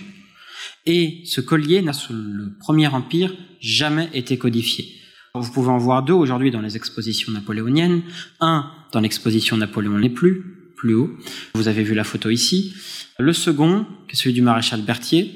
[0.86, 4.86] Et ce collier n'a, sous le Premier Empire, jamais été codifié.
[5.36, 8.04] Vous pouvez en voir deux aujourd'hui dans les expositions napoléoniennes.
[8.40, 11.10] Un dans l'exposition Napoléon n'est plus, plus haut.
[11.56, 12.76] Vous avez vu la photo ici.
[13.18, 15.32] Le second, qui est celui du maréchal Berthier,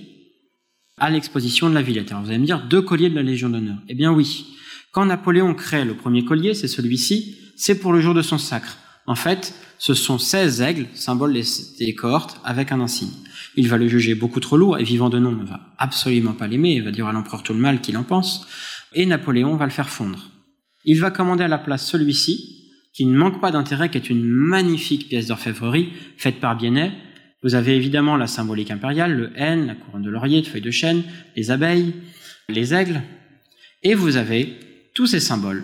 [0.97, 2.11] à l'exposition de la Villette.
[2.11, 3.77] Alors vous allez me dire, deux colliers de la Légion d'honneur.
[3.87, 4.55] Eh bien oui.
[4.91, 8.77] Quand Napoléon crée le premier collier, c'est celui-ci, c'est pour le jour de son sacre.
[9.07, 11.33] En fait, ce sont 16 aigles, symbole
[11.79, 13.13] des cohortes, avec un insigne.
[13.55, 16.47] Il va le juger beaucoup trop lourd, et vivant de nom ne va absolument pas
[16.47, 18.45] l'aimer, il va dire à l'empereur tout le mal qu'il en pense,
[18.93, 20.29] et Napoléon va le faire fondre.
[20.83, 24.25] Il va commander à la place celui-ci, qui ne manque pas d'intérêt, qui est une
[24.25, 26.91] magnifique pièce d'orfèvrerie faite par Biennet.
[27.43, 30.71] Vous avez évidemment la symbolique impériale, le N, la couronne de laurier, de feuilles de
[30.71, 31.03] chêne,
[31.35, 31.93] les abeilles,
[32.49, 33.01] les aigles,
[33.83, 34.59] et vous avez
[34.95, 35.63] tous ces symboles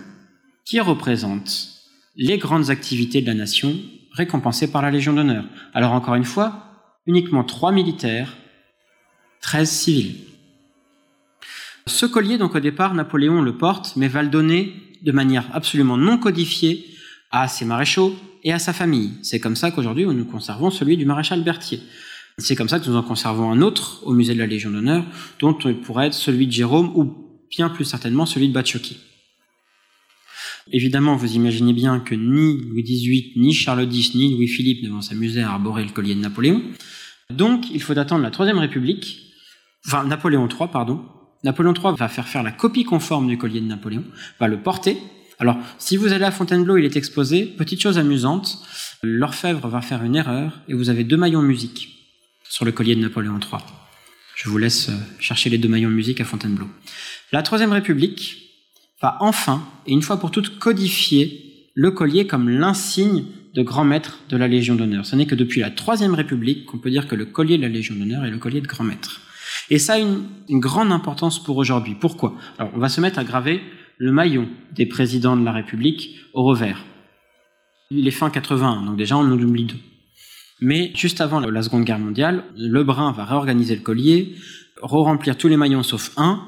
[0.64, 1.73] qui représentent
[2.16, 3.74] les grandes activités de la nation
[4.12, 5.44] récompensées par la Légion d'honneur.
[5.72, 6.64] Alors encore une fois,
[7.06, 8.36] uniquement trois militaires,
[9.40, 10.16] 13 civils.
[11.86, 14.72] Ce collier, donc au départ, Napoléon le porte, mais va le donner
[15.02, 16.86] de manière absolument non codifiée
[17.30, 19.12] à ses maréchaux et à sa famille.
[19.22, 21.80] C'est comme ça qu'aujourd'hui, nous conservons celui du maréchal Berthier.
[22.38, 25.04] C'est comme ça que nous en conservons un autre au musée de la Légion d'honneur,
[25.40, 27.14] dont il pourrait être celui de Jérôme ou
[27.50, 28.98] bien plus certainement celui de Batchoki.
[30.72, 35.02] Évidemment, vous imaginez bien que ni Louis XVIII, ni Charles X, ni Louis-Philippe ne vont
[35.02, 36.62] s'amuser à arborer le collier de Napoléon.
[37.30, 39.32] Donc, il faut attendre la Troisième République,
[39.86, 41.04] enfin Napoléon III, pardon.
[41.42, 44.04] Napoléon III va faire faire la copie conforme du collier de Napoléon,
[44.40, 44.96] va le porter.
[45.38, 47.44] Alors, si vous allez à Fontainebleau, il est exposé.
[47.44, 48.58] Petite chose amusante,
[49.02, 51.90] l'orfèvre va faire une erreur et vous avez deux maillons musique
[52.48, 53.62] sur le collier de Napoléon III.
[54.36, 56.68] Je vous laisse euh, chercher les deux maillons musique à Fontainebleau.
[57.32, 58.43] La Troisième République,
[59.04, 64.20] va enfin, et une fois pour toutes, codifier le collier comme l'insigne de grand maître
[64.30, 65.04] de la Légion d'honneur.
[65.04, 67.68] Ce n'est que depuis la Troisième République qu'on peut dire que le collier de la
[67.68, 69.20] Légion d'honneur est le collier de grand maître.
[69.68, 71.94] Et ça a une, grande importance pour aujourd'hui.
[72.00, 72.34] Pourquoi?
[72.58, 73.60] On va se mettre à graver
[73.98, 76.82] le maillon des présidents de la République au revers.
[77.90, 79.80] Il est fin 81, donc déjà on nous oublie deux.
[80.62, 84.34] Mais juste avant la Seconde Guerre mondiale, Lebrun va réorganiser le collier,
[84.80, 86.42] re-remplir tous les maillons sauf un,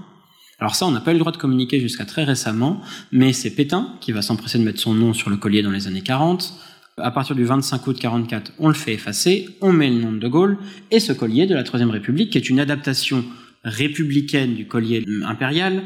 [0.58, 2.80] alors ça, on n'a pas eu le droit de communiquer jusqu'à très récemment,
[3.12, 5.86] mais c'est Pétain qui va s'empresser de mettre son nom sur le collier dans les
[5.86, 6.54] années 40.
[6.96, 10.18] À partir du 25 août 44, on le fait effacer, on met le nom de
[10.18, 10.56] De Gaulle,
[10.90, 13.22] et ce collier de la Troisième République, qui est une adaptation
[13.64, 15.82] républicaine du collier impérial,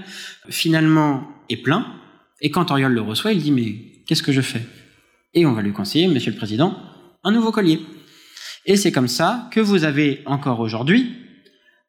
[0.48, 1.86] finalement est plein,
[2.40, 3.74] et quand Auriol le reçoit, il dit mais
[4.06, 4.62] qu'est-ce que je fais?
[5.34, 6.78] Et on va lui conseiller, Monsieur le Président,
[7.24, 7.80] un nouveau collier.
[8.66, 11.10] Et c'est comme ça que vous avez encore aujourd'hui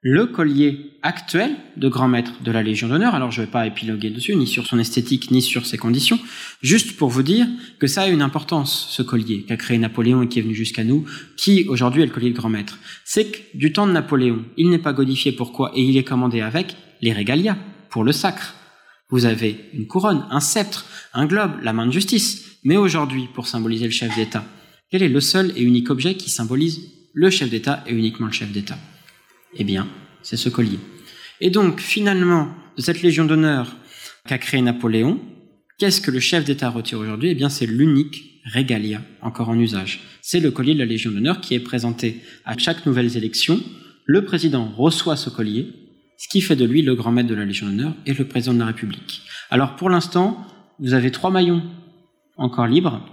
[0.03, 3.13] le collier actuel de grand maître de la Légion d'honneur.
[3.13, 6.19] Alors je ne vais pas épiloguer dessus, ni sur son esthétique, ni sur ses conditions,
[6.61, 7.47] juste pour vous dire
[7.79, 10.83] que ça a une importance, ce collier qu'a créé Napoléon et qui est venu jusqu'à
[10.83, 11.05] nous,
[11.37, 12.79] qui aujourd'hui est le collier de grand maître.
[13.05, 16.41] C'est que du temps de Napoléon, il n'est pas godifié pourquoi, et il est commandé
[16.41, 17.57] avec les régalias,
[17.89, 18.55] pour le sacre.
[19.09, 22.45] Vous avez une couronne, un sceptre, un globe, la main de justice.
[22.63, 24.45] Mais aujourd'hui, pour symboliser le chef d'État,
[24.89, 26.79] quel est le seul et unique objet qui symbolise
[27.13, 28.77] le chef d'État et uniquement le chef d'État?
[29.55, 29.87] Eh bien,
[30.21, 30.79] c'est ce collier.
[31.39, 33.75] Et donc, finalement, de cette Légion d'honneur
[34.27, 35.19] qu'a créé Napoléon,
[35.77, 37.29] qu'est-ce que le chef d'État retire aujourd'hui?
[37.29, 40.01] Eh bien, c'est l'unique régalia encore en usage.
[40.21, 43.61] C'est le collier de la Légion d'honneur qui est présenté à chaque nouvelle élection.
[44.05, 45.67] Le président reçoit ce collier,
[46.17, 48.53] ce qui fait de lui le grand maître de la Légion d'honneur et le président
[48.53, 49.23] de la République.
[49.49, 50.45] Alors, pour l'instant,
[50.79, 51.63] vous avez trois maillons
[52.37, 53.05] encore libres,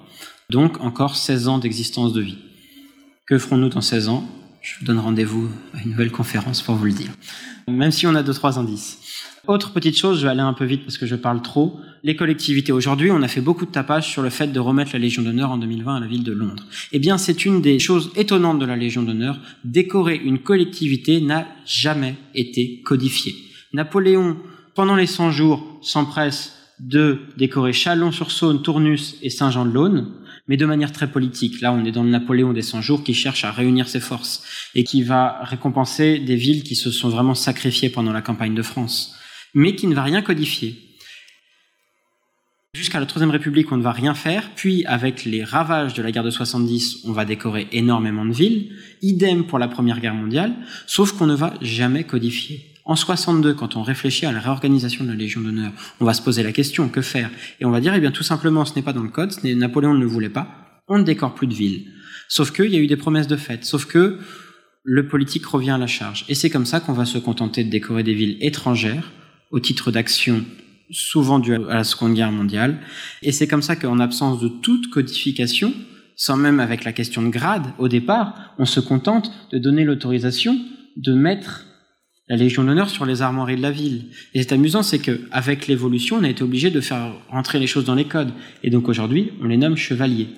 [0.51, 2.39] donc encore 16 ans d'existence de vie.
[3.27, 4.27] Que ferons-nous dans 16 ans?
[4.69, 7.11] Je vous donne rendez-vous à une nouvelle conférence pour vous le dire.
[7.69, 8.99] Même si on a deux, trois indices.
[9.47, 11.81] Autre petite chose, je vais aller un peu vite parce que je parle trop.
[12.03, 12.71] Les collectivités.
[12.71, 15.51] Aujourd'hui, on a fait beaucoup de tapage sur le fait de remettre la Légion d'honneur
[15.51, 16.65] en 2020 à la ville de Londres.
[16.93, 19.41] Eh bien, c'est une des choses étonnantes de la Légion d'honneur.
[19.65, 23.35] Décorer une collectivité n'a jamais été codifié.
[23.73, 24.37] Napoléon,
[24.75, 30.13] pendant les 100 jours, s'empresse de décorer Chalon-sur-Saône, Tournus et Saint-Jean-de-Laune,
[30.49, 31.61] mais de manière très politique.
[31.61, 34.43] Là, on est dans le Napoléon des 100 jours qui cherche à réunir ses forces
[34.75, 38.63] et qui va récompenser des villes qui se sont vraiment sacrifiées pendant la campagne de
[38.63, 39.15] France,
[39.55, 40.77] mais qui ne va rien codifier.
[42.75, 46.13] Jusqu'à la Troisième République, on ne va rien faire, puis avec les ravages de la
[46.13, 50.55] guerre de 70, on va décorer énormément de villes, idem pour la Première Guerre mondiale,
[50.87, 52.75] sauf qu'on ne va jamais codifier.
[52.89, 56.23] En 62, quand on réfléchit à la réorganisation de la Légion d'honneur, on va se
[56.23, 57.31] poser la question, que faire?
[57.61, 59.93] Et on va dire, eh bien tout simplement, ce n'est pas dans le code, Napoléon
[59.93, 61.85] ne le voulait pas, on ne décore plus de villes.
[62.29, 64.19] Sauf qu'il y a eu des promesses de fait, sauf que
[64.85, 66.25] le politique revient à la charge.
[66.31, 69.13] Et c'est comme ça qu'on va se contenter de décorer des villes étrangères
[69.51, 70.43] au titre d'action
[70.91, 72.79] souvent dues à la Seconde Guerre mondiale.
[73.21, 75.75] Et c'est comme ça qu'en absence de toute codification,
[76.17, 80.59] sans même avec la question de grade, au départ, on se contente de donner l'autorisation
[80.97, 81.67] de mettre
[82.29, 84.07] la Légion d'honneur sur les armoiries de la ville.
[84.35, 87.85] Et c'est amusant, c'est qu'avec l'évolution, on a été obligé de faire rentrer les choses
[87.85, 88.33] dans les codes.
[88.63, 90.29] Et donc aujourd'hui, on les nomme chevaliers.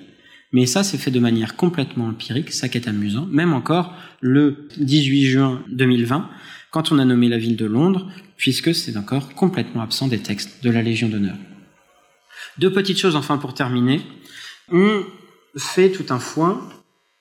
[0.53, 3.25] Mais ça, c'est fait de manière complètement empirique, ça qui est amusant.
[3.31, 6.29] Même encore le 18 juin 2020,
[6.71, 10.63] quand on a nommé la ville de Londres, puisque c'est encore complètement absent des textes
[10.63, 11.37] de la Légion d'honneur.
[12.57, 14.01] Deux petites choses enfin pour terminer.
[14.71, 15.03] On
[15.57, 16.69] fait tout un foin,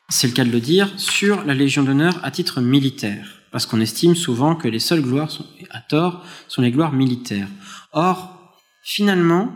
[0.09, 3.81] c'est le cas de le dire, sur la Légion d'honneur à titre militaire parce qu'on
[3.81, 5.31] estime souvent que les seules gloires,
[5.71, 7.49] à tort, sont les gloires militaires.
[7.93, 9.53] Or, finalement,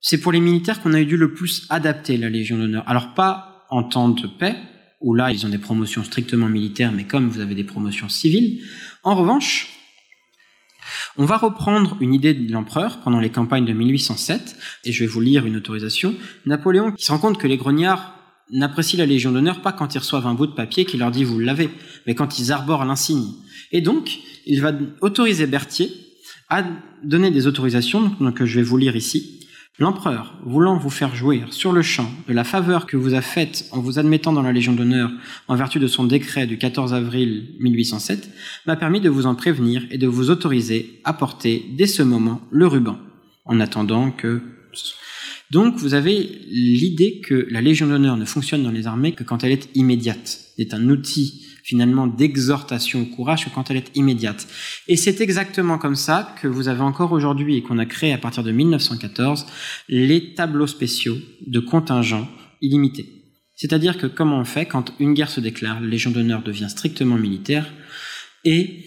[0.00, 2.84] c'est pour les militaires qu'on a dû le plus adapter la Légion d'honneur.
[2.86, 4.56] Alors pas en temps de paix,
[5.00, 8.62] où là ils ont des promotions strictement militaires, mais comme vous avez des promotions civiles.
[9.02, 9.68] En revanche,
[11.16, 15.06] on va reprendre une idée de l'empereur pendant les campagnes de 1807, et je vais
[15.06, 16.14] vous lire une autorisation.
[16.46, 18.13] Napoléon qui se rend compte que les grognards
[18.50, 21.24] n'apprécient la Légion d'honneur pas quand ils reçoivent un bout de papier qui leur dit
[21.24, 21.70] vous l'avez,
[22.06, 23.32] mais quand ils arborent l'insigne.
[23.72, 25.90] Et donc, il va autoriser Berthier
[26.48, 26.64] à
[27.02, 29.40] donner des autorisations que je vais vous lire ici.
[29.80, 33.68] L'empereur, voulant vous faire jouir sur le champ de la faveur que vous a faite
[33.72, 35.10] en vous admettant dans la Légion d'honneur
[35.48, 38.30] en vertu de son décret du 14 avril 1807,
[38.66, 42.40] m'a permis de vous en prévenir et de vous autoriser à porter dès ce moment
[42.52, 42.98] le ruban,
[43.46, 44.42] en attendant que
[45.50, 46.16] donc vous avez
[46.48, 50.40] l'idée que la Légion d'honneur ne fonctionne dans les armées que quand elle est immédiate.
[50.56, 54.46] C'est un outil finalement d'exhortation au courage que quand elle est immédiate.
[54.86, 58.18] Et c'est exactement comme ça que vous avez encore aujourd'hui et qu'on a créé à
[58.18, 59.46] partir de 1914
[59.88, 62.28] les tableaux spéciaux de contingents
[62.60, 63.06] illimités.
[63.56, 67.16] C'est-à-dire que comment on fait quand une guerre se déclare, la Légion d'honneur devient strictement
[67.16, 67.72] militaire
[68.44, 68.84] et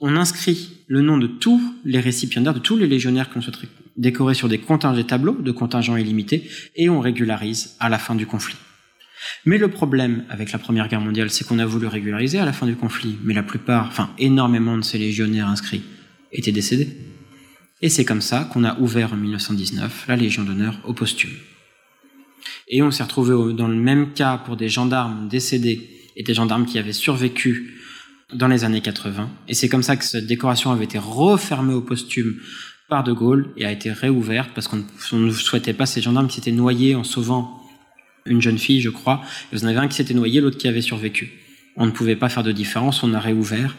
[0.00, 3.58] on inscrit le nom de tous les récipiendaires, de tous les légionnaires qu'on souhaite
[4.00, 8.26] décorer sur des contingents tableaux de contingents illimités et on régularise à la fin du
[8.26, 8.56] conflit.
[9.44, 12.54] Mais le problème avec la Première Guerre mondiale, c'est qu'on a voulu régulariser à la
[12.54, 15.82] fin du conflit, mais la plupart, enfin énormément de ces légionnaires inscrits
[16.32, 16.88] étaient décédés.
[17.82, 21.36] Et c'est comme ça qu'on a ouvert en 1919 la Légion d'honneur au posthume.
[22.68, 26.64] Et on s'est retrouvé dans le même cas pour des gendarmes décédés et des gendarmes
[26.64, 27.76] qui avaient survécu
[28.32, 29.28] dans les années 80.
[29.48, 32.36] Et c'est comme ça que cette décoration avait été refermée au posthume
[32.90, 36.36] par De Gaulle et a été réouverte parce qu'on ne souhaitait pas ces gendarmes qui
[36.36, 37.56] s'étaient noyés en sauvant
[38.26, 39.22] une jeune fille, je crois.
[39.52, 41.32] Vous en avez un qui s'était noyé, l'autre qui avait survécu.
[41.76, 43.76] On ne pouvait pas faire de différence, on a réouvert.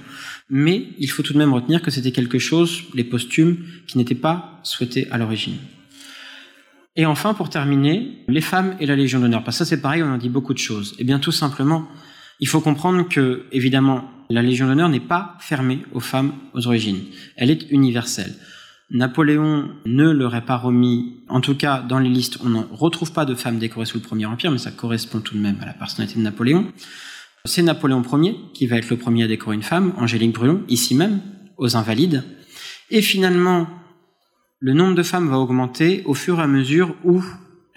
[0.49, 4.15] Mais il faut tout de même retenir que c'était quelque chose, les posthumes, qui n'étaient
[4.15, 5.57] pas souhaités à l'origine.
[6.95, 9.43] Et enfin, pour terminer, les femmes et la Légion d'honneur.
[9.43, 10.95] Parce que ça, c'est pareil, on en dit beaucoup de choses.
[10.99, 11.87] Eh bien, tout simplement,
[12.39, 17.01] il faut comprendre que, évidemment, la Légion d'honneur n'est pas fermée aux femmes aux origines.
[17.37, 18.33] Elle est universelle.
[18.93, 23.23] Napoléon ne l'aurait pas remis, en tout cas dans les listes, on ne retrouve pas
[23.23, 25.73] de femmes décorées sous le Premier Empire, mais ça correspond tout de même à la
[25.73, 26.67] personnalité de Napoléon.
[27.45, 30.93] C'est Napoléon Ier qui va être le premier à décorer une femme, Angélique Brulon, ici
[30.93, 31.21] même,
[31.57, 32.23] aux Invalides.
[32.89, 33.67] Et finalement,
[34.59, 37.23] le nombre de femmes va augmenter au fur et à mesure où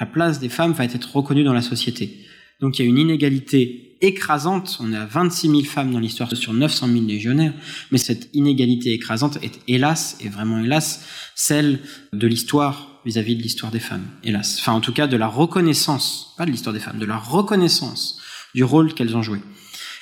[0.00, 2.18] la place des femmes va être reconnue dans la société.
[2.60, 4.78] Donc il y a une inégalité écrasante.
[4.80, 7.54] On est à 26 000 femmes dans l'histoire sur 900 000 légionnaires.
[7.90, 11.80] Mais cette inégalité écrasante est hélas, et vraiment hélas, celle
[12.12, 14.04] de l'histoire vis-à-vis de l'histoire des femmes.
[14.22, 14.58] Hélas.
[14.60, 18.20] Enfin, en tout cas, de la reconnaissance, pas de l'histoire des femmes, de la reconnaissance
[18.54, 19.40] du rôle qu'elles ont joué.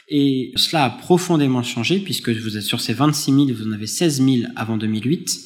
[0.08, 3.86] Et cela a profondément changé puisque vous êtes sur ces 26 000, vous en avez
[3.86, 5.38] 16 000 avant 2008.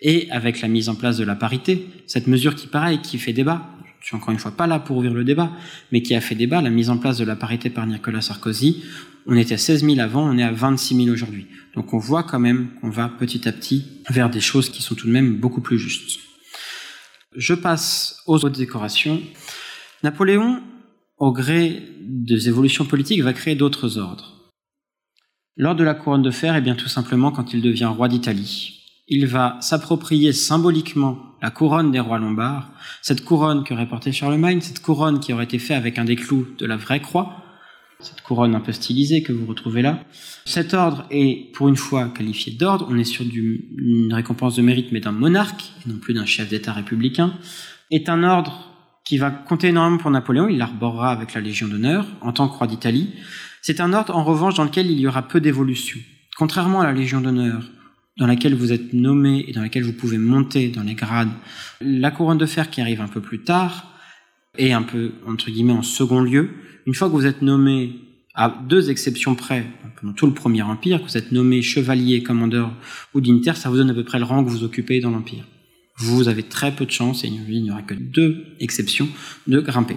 [0.00, 3.32] Et avec la mise en place de la parité, cette mesure qui, pareil, qui fait
[3.32, 3.73] débat,
[4.04, 5.50] je suis encore une fois pas là pour ouvrir le débat,
[5.90, 8.84] mais qui a fait débat, la mise en place de la parité par Nicolas Sarkozy.
[9.26, 11.46] On était à 16 000 avant, on est à 26 000 aujourd'hui.
[11.74, 14.94] Donc on voit quand même qu'on va petit à petit vers des choses qui sont
[14.94, 16.20] tout de même beaucoup plus justes.
[17.34, 19.22] Je passe aux autres décorations.
[20.02, 20.62] Napoléon,
[21.16, 24.52] au gré des évolutions politiques, va créer d'autres ordres.
[25.56, 28.82] Lors de la couronne de fer, eh bien tout simplement quand il devient roi d'Italie,
[29.08, 32.70] il va s'approprier symboliquement la couronne des rois lombards,
[33.02, 36.46] cette couronne qu'aurait portée Charlemagne, cette couronne qui aurait été faite avec un des clous
[36.56, 37.36] de la vraie croix,
[38.00, 39.98] cette couronne un peu stylisée que vous retrouvez là.
[40.46, 42.86] Cet ordre est, pour une fois, qualifié d'ordre.
[42.88, 46.48] On est sur une récompense de mérite, mais d'un monarque, et non plus d'un chef
[46.48, 47.34] d'État républicain.
[47.90, 48.70] Est un ordre
[49.04, 50.48] qui va compter énormément pour Napoléon.
[50.48, 53.10] Il l'arborera avec la Légion d'honneur en tant que roi d'Italie.
[53.60, 56.00] C'est un ordre, en revanche, dans lequel il y aura peu d'évolution.
[56.38, 57.64] Contrairement à la Légion d'honneur,
[58.16, 61.32] dans laquelle vous êtes nommé et dans laquelle vous pouvez monter dans les grades,
[61.80, 63.90] la couronne de fer qui arrive un peu plus tard,
[64.56, 66.50] et un peu, entre guillemets, en second lieu,
[66.86, 68.00] une fois que vous êtes nommé,
[68.36, 69.66] à deux exceptions près,
[70.00, 72.72] pendant tout le Premier Empire, que vous êtes nommé chevalier, commandeur
[73.14, 75.44] ou dignitaire, ça vous donne à peu près le rang que vous occupez dans l'Empire.
[75.96, 79.08] Vous avez très peu de chance, et il n'y aura que deux exceptions,
[79.46, 79.96] de grimper.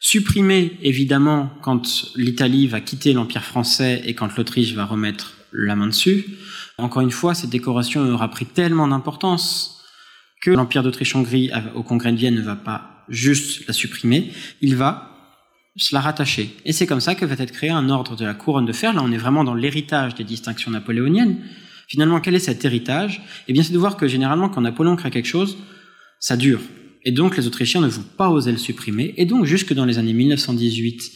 [0.00, 5.86] Supprimer, évidemment, quand l'Italie va quitter l'Empire français et quand l'Autriche va remettre la main
[5.86, 6.26] dessus.
[6.78, 9.82] Encore une fois, cette décoration aura pris tellement d'importance
[10.42, 15.08] que l'Empire d'Autriche-Hongrie au Congrès de Vienne ne va pas juste la supprimer, il va
[15.76, 16.54] se la rattacher.
[16.64, 18.92] Et c'est comme ça que va être créé un ordre de la couronne de fer.
[18.92, 21.38] Là, on est vraiment dans l'héritage des distinctions napoléoniennes.
[21.88, 23.22] Finalement, quel est cet héritage?
[23.48, 25.56] Eh bien, c'est de voir que généralement, quand Napoléon crée quelque chose,
[26.20, 26.60] ça dure.
[27.04, 29.14] Et donc, les Autrichiens ne vont pas oser le supprimer.
[29.16, 31.12] Et donc, jusque dans les années 1918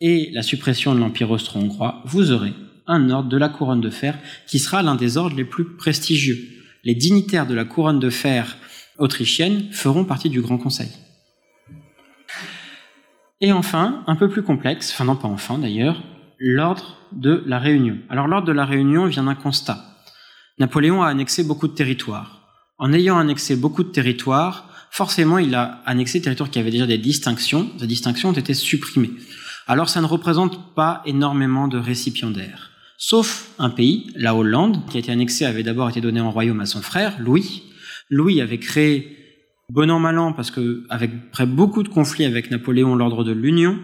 [0.00, 2.52] et la suppression de l'Empire austro-hongrois, vous aurez
[2.86, 6.38] un ordre de la couronne de fer qui sera l'un des ordres les plus prestigieux.
[6.84, 8.56] Les dignitaires de la couronne de fer
[8.98, 10.90] autrichienne feront partie du Grand Conseil.
[13.40, 16.02] Et enfin, un peu plus complexe, enfin non pas enfin d'ailleurs,
[16.38, 17.98] l'ordre de la Réunion.
[18.08, 19.84] Alors l'ordre de la Réunion vient d'un constat.
[20.58, 22.42] Napoléon a annexé beaucoup de territoires.
[22.78, 26.86] En ayant annexé beaucoup de territoires, forcément il a annexé des territoires qui avaient déjà
[26.86, 27.70] des distinctions.
[27.78, 29.12] Ces distinctions ont été supprimées.
[29.66, 35.00] Alors ça ne représente pas énormément de récipiendaires sauf un pays, la Hollande, qui a
[35.00, 37.62] été annexé, avait d'abord été donné en royaume à son frère, Louis.
[38.10, 39.16] Louis avait créé,
[39.68, 43.32] bon an mal an, parce que avec après beaucoup de conflits avec Napoléon, l'ordre de
[43.32, 43.78] l'Union.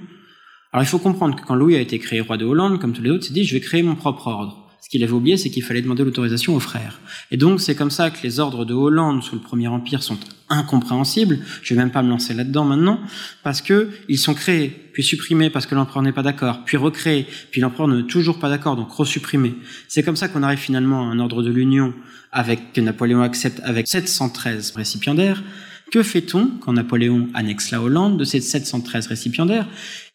[0.72, 3.02] Alors il faut comprendre que quand Louis a été créé roi de Hollande, comme tous
[3.02, 4.67] les autres, il s'est dit je vais créer mon propre ordre.
[4.80, 7.00] Ce qu'il avait oublié, c'est qu'il fallait demander l'autorisation aux frères.
[7.30, 10.18] Et donc, c'est comme ça que les ordres de Hollande sous le Premier Empire sont
[10.48, 11.40] incompréhensibles.
[11.62, 13.00] Je vais même pas me lancer là-dedans maintenant,
[13.42, 17.26] parce que ils sont créés, puis supprimés parce que l'empereur n'est pas d'accord, puis recréés,
[17.50, 19.54] puis l'empereur n'est toujours pas d'accord, donc resupprimés.
[19.88, 21.92] C'est comme ça qu'on arrive finalement à un ordre de l'Union
[22.32, 25.42] avec que Napoléon accepte avec 713 récipiendaires.
[25.90, 29.66] Que fait-on quand Napoléon annexe la Hollande de ces 713 récipiendaires?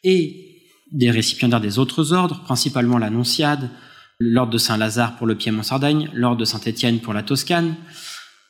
[0.03, 0.49] Et
[0.91, 3.69] des récipiendaires des autres ordres, principalement la Nonciade,
[4.31, 7.75] l'ordre de Saint-Lazare pour le Piémont-Sardaigne, l'ordre de Saint-Étienne pour la Toscane.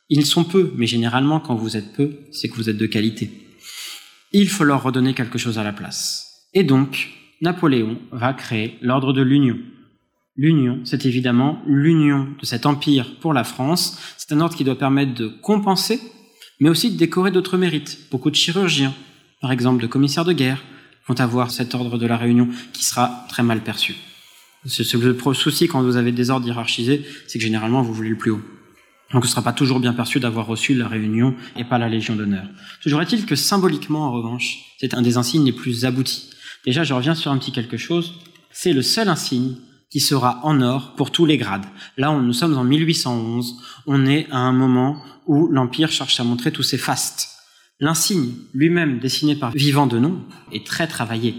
[0.08, 3.30] Ils sont peu, mais généralement, quand vous êtes peu, c'est que vous êtes de qualité.
[4.32, 6.48] Il faut leur redonner quelque chose à la place.
[6.52, 7.10] Et donc,
[7.40, 9.58] Napoléon va créer l'ordre de l'Union.
[10.36, 13.98] L'Union, c'est évidemment l'union de cet empire pour la France.
[14.16, 16.00] C'est un ordre qui doit permettre de compenser,
[16.60, 17.98] mais aussi de décorer d'autres mérites.
[18.10, 18.94] Beaucoup de chirurgiens,
[19.40, 20.62] par exemple de commissaires de guerre,
[21.06, 23.94] vont avoir cet ordre de la Réunion qui sera très mal perçu.
[24.66, 28.18] C'est le souci quand vous avez des ordres hiérarchisés, c'est que généralement vous voulez le
[28.18, 28.42] plus haut.
[29.12, 31.88] Donc ce ne sera pas toujours bien perçu d'avoir reçu la Réunion et pas la
[31.88, 32.46] Légion d'honneur.
[32.82, 36.30] Toujours est-il que symboliquement, en revanche, c'est un des insignes les plus aboutis.
[36.64, 38.14] Déjà, je reviens sur un petit quelque chose.
[38.50, 39.56] C'est le seul insigne
[39.90, 41.66] qui sera en or pour tous les grades.
[41.96, 43.54] Là, nous sommes en 1811.
[43.86, 44.96] On est à un moment
[45.26, 47.28] où l'Empire cherche à montrer tous ses fastes.
[47.80, 51.34] L'insigne, lui-même dessiné par Vivant de Nom, est très travaillé.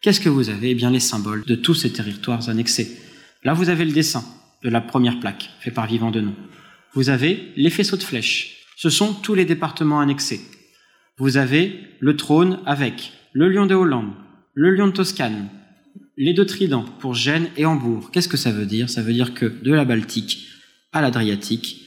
[0.00, 0.70] Qu'est-ce que vous avez?
[0.70, 2.96] Eh bien, les symboles de tous ces territoires annexés.
[3.42, 4.24] Là, vous avez le dessin
[4.62, 6.34] de la première plaque, fait par Vivant de Nom.
[6.92, 8.64] Vous avez les faisceaux de flèches.
[8.76, 10.40] Ce sont tous les départements annexés.
[11.16, 14.12] Vous avez le trône avec le lion de Hollande,
[14.54, 15.48] le lion de Toscane,
[16.16, 18.10] les deux tridents pour Gênes et Hambourg.
[18.12, 18.88] Qu'est-ce que ça veut dire?
[18.88, 20.46] Ça veut dire que de la Baltique
[20.92, 21.86] à l'Adriatique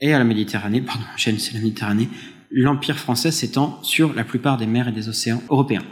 [0.00, 2.08] et à la Méditerranée, pardon, Gênes c'est la Méditerranée,
[2.50, 5.84] l'Empire français s'étend sur la plupart des mers et des océans européens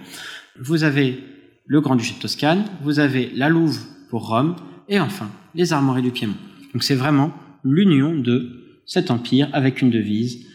[0.59, 1.23] vous avez
[1.67, 3.79] le Grand-Duché de Toscane, vous avez la Louve
[4.09, 4.57] pour Rome,
[4.89, 6.37] et enfin les armoiries du Piémont.
[6.73, 7.33] Donc c'est vraiment
[7.65, 10.47] l'union de cet empire avec une devise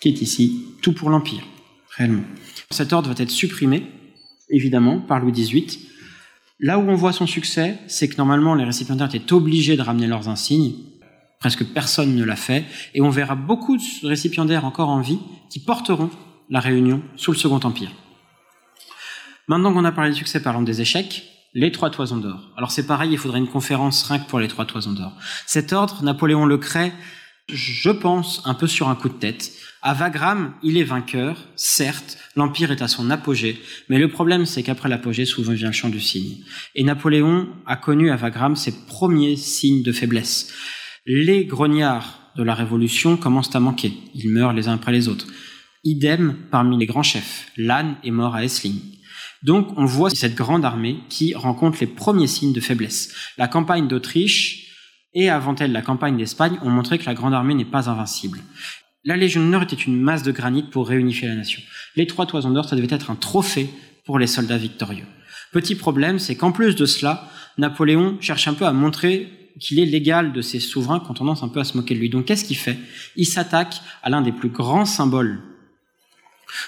[0.00, 1.42] qui est ici tout pour l'empire,
[1.96, 2.24] réellement.
[2.70, 3.84] Cet ordre va être supprimé,
[4.50, 5.78] évidemment, par Louis XVIII.
[6.60, 10.06] Là où on voit son succès, c'est que normalement les récipiendaires étaient obligés de ramener
[10.06, 10.74] leurs insignes.
[11.40, 12.64] Presque personne ne l'a fait.
[12.94, 15.20] Et on verra beaucoup de récipiendaires encore en vie
[15.50, 16.10] qui porteront
[16.50, 17.92] la Réunion sous le Second Empire.
[19.48, 21.24] Maintenant qu'on a parlé de succès, parlons des échecs.
[21.54, 22.52] Les trois toisons d'or.
[22.56, 25.12] Alors c'est pareil, il faudrait une conférence rien que pour les trois toisons d'or.
[25.46, 26.92] Cet ordre, Napoléon le crée,
[27.48, 29.50] je pense, un peu sur un coup de tête.
[29.80, 34.62] À Wagram, il est vainqueur, certes, l'Empire est à son apogée, mais le problème c'est
[34.62, 36.36] qu'après l'apogée, souvent vient le champ du cygne.
[36.74, 40.52] Et Napoléon a connu à Wagram ses premiers signes de faiblesse.
[41.06, 43.94] Les grognards de la Révolution commencent à manquer.
[44.14, 45.26] Ils meurent les uns après les autres.
[45.84, 47.50] Idem parmi les grands chefs.
[47.56, 48.97] Lannes est mort à Essling.
[49.42, 53.14] Donc on voit cette grande armée qui rencontre les premiers signes de faiblesse.
[53.36, 54.68] La campagne d'Autriche
[55.14, 58.40] et avant elle la campagne d'Espagne ont montré que la grande armée n'est pas invincible.
[59.04, 61.62] La Légion d'honneur était une masse de granit pour réunifier la nation.
[61.96, 63.70] Les trois toisons d'or, ça devait être un trophée
[64.04, 65.06] pour les soldats victorieux.
[65.52, 69.86] Petit problème, c'est qu'en plus de cela, Napoléon cherche un peu à montrer qu'il est
[69.86, 72.10] l'égal de ses souverains qu'on tendance un peu à se moquer de lui.
[72.10, 72.78] Donc qu'est-ce qu'il fait?
[73.16, 75.40] Il s'attaque à l'un des plus grands symboles,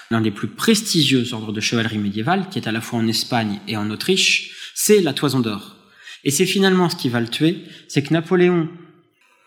[0.09, 3.59] l'un des plus prestigieux ordres de chevalerie médiévale, qui est à la fois en Espagne
[3.67, 5.75] et en Autriche, c'est la toison d'or.
[6.23, 8.69] Et c'est finalement ce qui va le tuer, c'est que Napoléon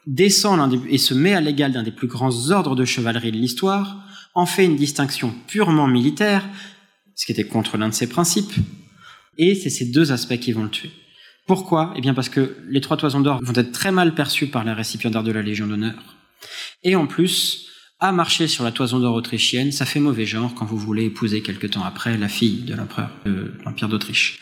[0.07, 4.07] descend et se met à l'égal d'un des plus grands ordres de chevalerie de l'histoire,
[4.35, 6.45] en fait une distinction purement militaire,
[7.15, 8.53] ce qui était contre l'un de ses principes,
[9.39, 10.91] et c'est ces deux aspects qui vont le tuer.
[11.47, 11.93] Pourquoi?
[11.97, 14.73] Eh bien parce que les trois toisons d'or vont être très mal perçus par les
[14.73, 16.17] récipiendaires de la Légion d'honneur.
[16.83, 17.69] Et en plus,
[18.09, 21.43] à marcher sur la toison d'or autrichienne, ça fait mauvais genre quand vous voulez épouser
[21.43, 24.41] quelque temps après la fille de l'empereur de l'Empire d'Autriche.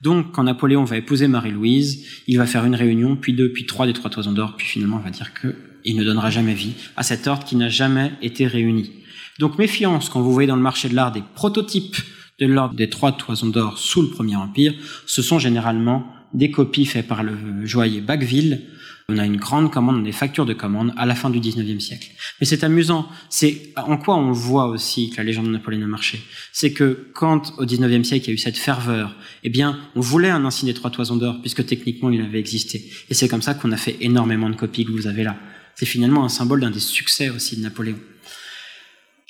[0.00, 3.86] Donc, quand Napoléon va épouser Marie-Louise, il va faire une réunion, puis deux, puis trois
[3.86, 7.02] des trois toisons d'or, puis finalement, il va dire qu'il ne donnera jamais vie à
[7.02, 8.90] cet ordre qui n'a jamais été réuni.
[9.38, 11.96] Donc, méfiance quand vous voyez dans le marché de l'art des prototypes
[12.40, 14.74] de l'ordre des trois toisons d'or sous le Premier Empire,
[15.06, 18.62] ce sont généralement des copies faites par le joaillier Bacqueville.
[19.10, 22.08] On a une grande commande, des factures de commande à la fin du 19e siècle.
[22.40, 23.06] Mais c'est amusant.
[23.28, 26.22] C'est en quoi on voit aussi que la légende de Napoléon a marché?
[26.52, 30.00] C'est que quand au 19e siècle il y a eu cette ferveur, eh bien, on
[30.00, 32.90] voulait un insigne des trois toisons d'or puisque techniquement il avait existé.
[33.10, 35.36] Et c'est comme ça qu'on a fait énormément de copies que vous avez là.
[35.74, 37.98] C'est finalement un symbole d'un des succès aussi de Napoléon.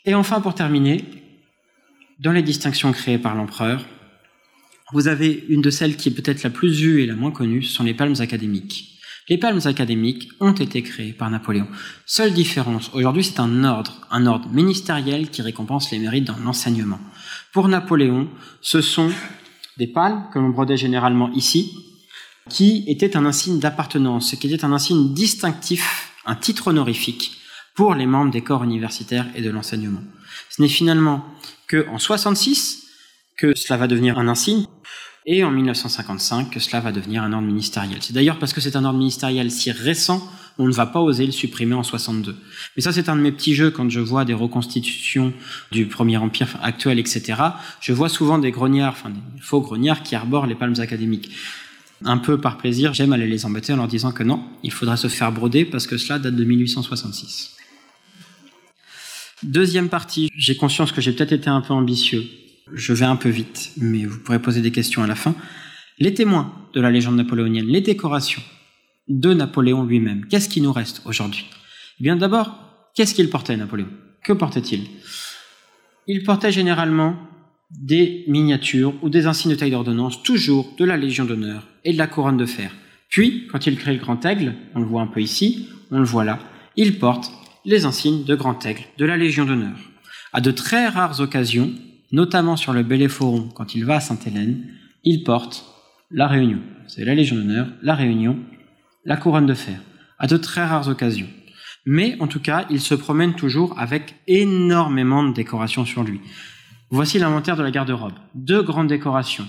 [0.04, 1.04] Et enfin, pour terminer,
[2.20, 3.84] dans les distinctions créées par l'empereur,
[4.92, 7.64] vous avez une de celles qui est peut-être la plus vue et la moins connue,
[7.64, 8.93] ce sont les palmes académiques.
[9.28, 11.66] Les palmes académiques ont été créées par Napoléon.
[12.04, 17.00] Seule différence, aujourd'hui c'est un ordre, un ordre ministériel qui récompense les mérites dans l'enseignement.
[17.52, 18.28] Pour Napoléon,
[18.60, 19.10] ce sont
[19.78, 21.72] des palmes que l'on brodait généralement ici,
[22.50, 27.38] qui étaient un insigne d'appartenance, ce qui était un insigne distinctif, un titre honorifique
[27.74, 30.02] pour les membres des corps universitaires et de l'enseignement.
[30.50, 31.24] Ce n'est finalement
[31.70, 32.88] qu'en 66
[33.38, 34.66] que cela va devenir un insigne,
[35.26, 37.98] et en 1955 que cela va devenir un ordre ministériel.
[38.00, 41.26] C'est d'ailleurs parce que c'est un ordre ministériel si récent, on ne va pas oser
[41.26, 42.36] le supprimer en 62.
[42.76, 45.32] Mais ça, c'est un de mes petits jeux quand je vois des reconstitutions
[45.72, 47.34] du Premier Empire actuel, etc.
[47.80, 51.30] Je vois souvent des grognards, enfin des faux grognards qui arborent les palmes académiques.
[52.04, 54.96] Un peu par plaisir, j'aime aller les embêter en leur disant que non, il faudra
[54.96, 57.56] se faire broder parce que cela date de 1866.
[59.42, 62.24] Deuxième partie, j'ai conscience que j'ai peut-être été un peu ambitieux
[62.72, 65.34] je vais un peu vite, mais vous pourrez poser des questions à la fin.
[65.98, 68.42] Les témoins de la légende napoléonienne, les décorations
[69.08, 71.46] de Napoléon lui-même, qu'est-ce qui nous reste aujourd'hui?
[72.00, 73.88] Eh bien d'abord, qu'est-ce qu'il portait Napoléon?
[74.22, 74.86] Que portait-il?
[76.06, 77.16] Il portait généralement
[77.70, 81.98] des miniatures ou des insignes de taille d'ordonnance, toujours de la Légion d'honneur et de
[81.98, 82.70] la couronne de fer.
[83.08, 86.04] Puis, quand il crée le grand aigle, on le voit un peu ici, on le
[86.04, 86.38] voit là,
[86.76, 87.30] il porte
[87.64, 89.76] les insignes de grand aigle de la Légion d'honneur.
[90.32, 91.72] À de très rares occasions,
[92.14, 94.68] notamment sur le Belléforon, quand il va à Sainte-Hélène,
[95.02, 95.64] il porte
[96.12, 96.60] la Réunion.
[96.86, 98.38] C'est la Légion d'honneur, la Réunion,
[99.04, 99.80] la couronne de fer,
[100.20, 101.26] à de très rares occasions.
[101.86, 106.20] Mais en tout cas, il se promène toujours avec énormément de décorations sur lui.
[106.88, 108.14] Voici l'inventaire de la garde-robe.
[108.36, 109.48] Deux grandes décorations,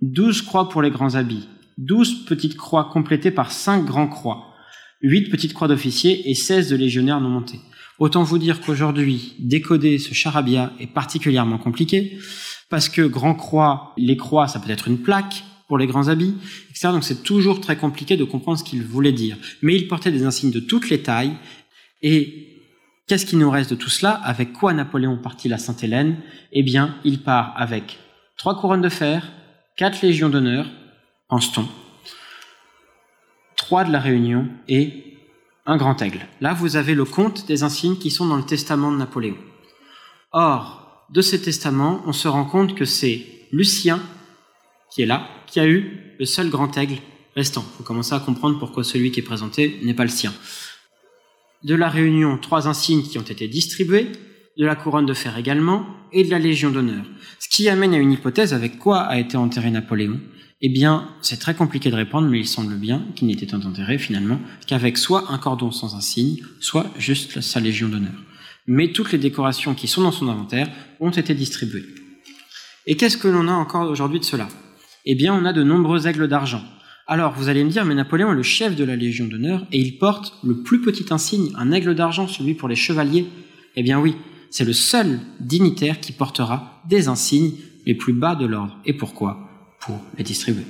[0.00, 1.46] douze croix pour les grands habits,
[1.76, 4.54] douze petites croix complétées par cinq grands croix,
[5.02, 7.60] huit petites croix d'officiers et seize de légionnaires non montés.
[7.98, 12.18] Autant vous dire qu'aujourd'hui, décoder ce charabia est particulièrement compliqué,
[12.70, 16.34] parce que grand croix, les croix, ça peut être une plaque pour les grands habits,
[16.70, 16.88] etc.
[16.92, 19.36] Donc c'est toujours très compliqué de comprendre ce qu'il voulait dire.
[19.62, 21.34] Mais il portait des insignes de toutes les tailles,
[22.02, 22.62] et
[23.08, 24.12] qu'est-ce qui nous reste de tout cela?
[24.12, 26.18] Avec quoi Napoléon part-il à Sainte-Hélène?
[26.52, 27.98] Eh bien, il part avec
[28.36, 29.28] trois couronnes de fer,
[29.76, 30.66] quatre légions d'honneur,
[31.28, 31.66] pense-t-on,
[33.56, 35.17] trois de la Réunion et
[35.68, 36.26] un grand aigle.
[36.40, 39.36] Là, vous avez le compte des insignes qui sont dans le testament de Napoléon.
[40.32, 44.00] Or, de ces testaments, on se rend compte que c'est Lucien,
[44.90, 46.96] qui est là, qui a eu le seul grand aigle
[47.36, 47.64] restant.
[47.74, 50.32] Il faut commencer à comprendre pourquoi celui qui est présenté n'est pas le sien.
[51.64, 54.10] De la Réunion, trois insignes qui ont été distribués,
[54.56, 57.04] de la couronne de fer également, et de la Légion d'honneur.
[57.38, 60.18] Ce qui amène à une hypothèse avec quoi a été enterré Napoléon
[60.60, 64.40] eh bien, c'est très compliqué de répondre, mais il semble bien qu'il n'était enterré finalement
[64.66, 68.24] qu'avec soit un cordon sans un signe, soit juste sa légion d'honneur.
[68.66, 71.86] Mais toutes les décorations qui sont dans son inventaire ont été distribuées.
[72.86, 74.48] Et qu'est-ce que l'on a encore aujourd'hui de cela?
[75.04, 76.62] Eh bien, on a de nombreux aigles d'argent.
[77.06, 79.78] Alors, vous allez me dire, mais Napoléon est le chef de la Légion d'honneur et
[79.78, 83.26] il porte le plus petit insigne, un aigle d'argent, celui pour les chevaliers.
[83.76, 84.16] Eh bien oui,
[84.50, 87.52] c'est le seul dignitaire qui portera des insignes
[87.86, 88.76] les plus bas de l'ordre.
[88.84, 89.47] Et pourquoi?
[89.80, 90.66] Pour les distribuer.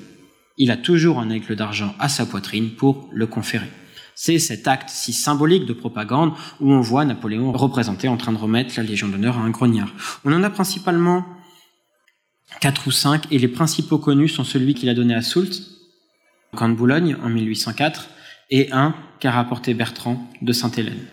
[0.56, 3.68] Il a toujours un aigle d'argent à sa poitrine pour le conférer.
[4.14, 8.38] C'est cet acte si symbolique de propagande où on voit Napoléon représenté en train de
[8.38, 9.92] remettre la Légion d'honneur à un grognard.
[10.24, 11.24] On en a principalement
[12.60, 15.50] quatre ou cinq, et les principaux connus sont celui qu'il a donné à Soult,
[16.52, 18.08] au camp de Boulogne, en 1804,
[18.50, 21.06] et un qu'a rapporté Bertrand de Sainte-Hélène.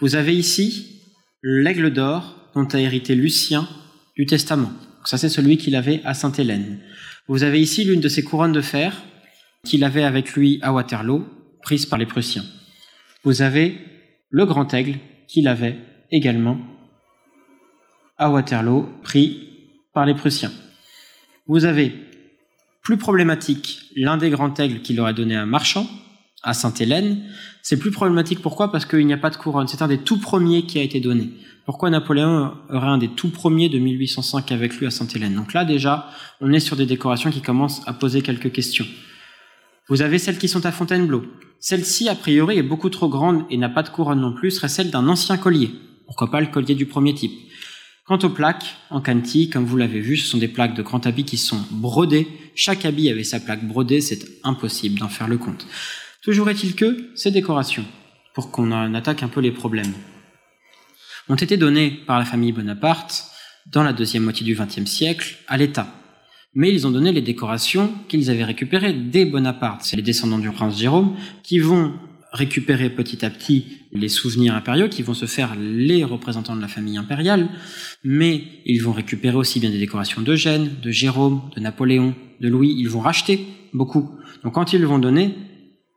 [0.00, 1.02] Vous avez ici
[1.42, 3.68] l'aigle d'or dont a hérité Lucien
[4.16, 4.72] du Testament.
[5.04, 6.80] Ça, c'est celui qu'il avait à Sainte-Hélène.
[7.28, 9.02] Vous avez ici l'une de ses couronnes de fer
[9.64, 11.26] qu'il avait avec lui à Waterloo,
[11.62, 12.44] prise par les Prussiens.
[13.24, 13.78] Vous avez
[14.30, 14.98] le grand aigle
[15.28, 15.76] qu'il avait
[16.10, 16.58] également
[18.18, 19.48] à Waterloo, pris
[19.92, 20.52] par les Prussiens.
[21.46, 21.92] Vous avez,
[22.82, 25.86] plus problématique, l'un des grands aigles qu'il aurait donné à un marchand,
[26.42, 27.22] à Sainte-Hélène.
[27.62, 28.72] C'est plus problématique pourquoi?
[28.72, 29.68] Parce qu'il n'y a pas de couronne.
[29.68, 31.30] C'est un des tout premiers qui a été donné.
[31.66, 35.34] Pourquoi Napoléon aurait un des tout premiers de 1805 avec lui à Sainte-Hélène?
[35.34, 36.10] Donc là déjà,
[36.40, 38.86] on est sur des décorations qui commencent à poser quelques questions.
[39.88, 41.24] Vous avez celles qui sont à Fontainebleau.
[41.58, 44.68] Celle-ci, a priori, est beaucoup trop grande et n'a pas de couronne non plus, serait
[44.68, 45.70] celle d'un ancien collier.
[46.06, 47.32] Pourquoi pas le collier du premier type?
[48.06, 51.06] Quant aux plaques, en canti, comme vous l'avez vu, ce sont des plaques de grand
[51.06, 52.26] habit qui sont brodées.
[52.56, 55.66] Chaque habit avait sa plaque brodée, c'est impossible d'en faire le compte.
[56.22, 57.84] Toujours est-il que ces décorations,
[58.34, 59.92] pour qu'on attaque un peu les problèmes,
[61.28, 63.24] ont été données par la famille Bonaparte
[63.66, 65.86] dans la deuxième moitié du XXe siècle à l'État
[66.54, 69.82] mais ils ont donné les décorations qu'ils avaient récupérées des Bonaparte.
[69.84, 71.94] C'est les descendants du prince Jérôme qui vont
[72.32, 76.68] récupérer petit à petit les souvenirs impériaux, qui vont se faire les représentants de la
[76.68, 77.48] famille impériale,
[78.04, 82.74] mais ils vont récupérer aussi bien des décorations d'Eugène, de Jérôme, de Napoléon, de Louis,
[82.76, 84.10] ils vont racheter beaucoup.
[84.44, 85.34] Donc quand ils vont donner,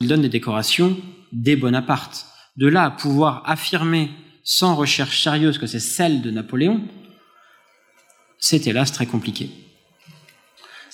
[0.03, 0.97] ils donnent des décorations
[1.31, 2.27] des Bonaparte.
[2.57, 4.11] De là à pouvoir affirmer
[4.43, 6.81] sans recherche sérieuse que c'est celle de Napoléon,
[8.37, 9.49] c'est hélas très compliqué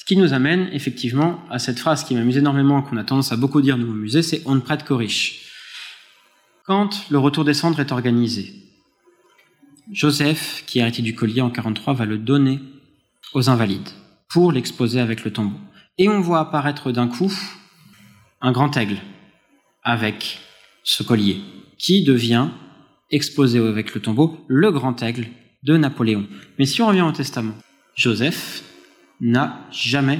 [0.09, 3.61] qui nous amène effectivement à cette phrase qui m'amuse énormément, qu'on a tendance à beaucoup
[3.61, 5.51] dire nous au musée, c'est on ne prête qu'aux riches.
[6.65, 8.55] Quand le retour des cendres est organisé,
[9.91, 12.59] Joseph, qui a hérité du collier en 43, va le donner
[13.35, 13.89] aux invalides
[14.29, 15.59] pour l'exposer avec le tombeau.
[15.99, 17.31] Et on voit apparaître d'un coup
[18.41, 18.97] un grand aigle
[19.83, 20.39] avec
[20.83, 21.41] ce collier,
[21.77, 22.47] qui devient,
[23.11, 25.27] exposé avec le tombeau, le grand aigle
[25.63, 26.27] de Napoléon.
[26.57, 27.55] Mais si on revient au testament,
[27.95, 28.63] Joseph
[29.19, 30.19] n'a jamais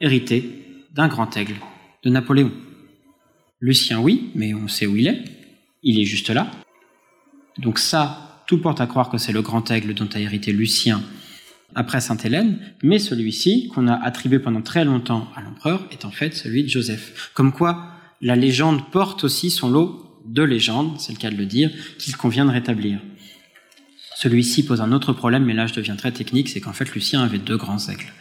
[0.00, 1.56] hérité d'un grand aigle
[2.02, 2.52] de Napoléon.
[3.60, 5.24] Lucien, oui, mais on sait où il est.
[5.82, 6.50] Il est juste là.
[7.58, 11.02] Donc ça, tout porte à croire que c'est le grand aigle dont a hérité Lucien
[11.74, 16.34] après Sainte-Hélène, mais celui-ci, qu'on a attribué pendant très longtemps à l'empereur, est en fait
[16.34, 17.30] celui de Joseph.
[17.34, 17.86] Comme quoi,
[18.20, 22.16] la légende porte aussi son lot de légendes, c'est le cas de le dire, qu'il
[22.16, 23.00] convient de rétablir.
[24.16, 27.22] Celui-ci pose un autre problème, mais là je deviens très technique, c'est qu'en fait Lucien
[27.22, 28.12] avait deux grands aigles.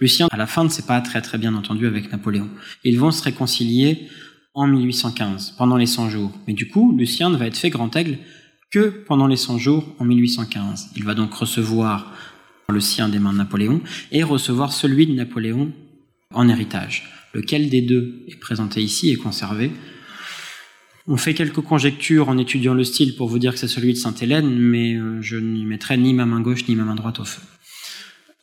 [0.00, 2.48] Lucien, à la fin, ne s'est pas très très bien entendu avec Napoléon.
[2.84, 4.08] Ils vont se réconcilier
[4.54, 6.32] en 1815, pendant les 100 jours.
[6.46, 8.18] Mais du coup, Lucien ne va être fait grand aigle
[8.70, 10.90] que pendant les 100 jours en 1815.
[10.96, 12.12] Il va donc recevoir
[12.70, 13.80] le sien des mains de Napoléon
[14.12, 15.72] et recevoir celui de Napoléon
[16.34, 17.08] en héritage.
[17.34, 19.70] Lequel des deux est présenté ici et conservé?
[21.06, 23.98] On fait quelques conjectures en étudiant le style pour vous dire que c'est celui de
[23.98, 27.24] Sainte-Hélène, mais euh, je n'y mettrai ni ma main gauche ni ma main droite au
[27.24, 27.42] feu.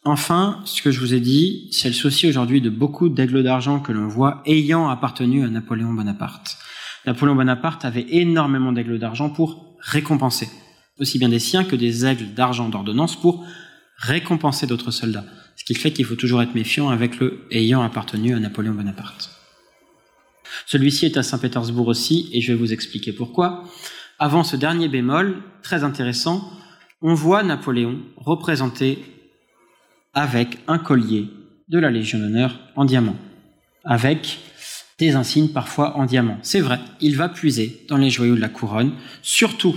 [0.03, 3.80] Enfin, ce que je vous ai dit, c'est le souci aujourd'hui de beaucoup d'aigles d'argent
[3.80, 6.57] que l'on voit ayant appartenu à Napoléon Bonaparte.
[7.05, 10.49] Napoléon Bonaparte avait énormément d'aigles d'argent pour récompenser,
[10.99, 13.45] aussi bien des siens que des aigles d'argent d'ordonnance pour
[13.98, 15.26] récompenser d'autres soldats.
[15.56, 19.32] Ce qui fait qu'il faut toujours être méfiant avec le ayant appartenu à Napoléon Bonaparte.
[20.66, 23.64] Celui-ci est à Saint-Pétersbourg aussi, et je vais vous expliquer pourquoi.
[24.20, 26.52] Avant ce dernier bémol, très intéressant,
[27.02, 29.00] on voit Napoléon représenté
[30.14, 31.28] avec un collier
[31.68, 33.16] de la Légion d'honneur en diamant,
[33.84, 34.39] avec
[34.98, 36.39] des insignes parfois en diamant.
[36.41, 39.76] C'est vrai, il va puiser dans les joyaux de la couronne, surtout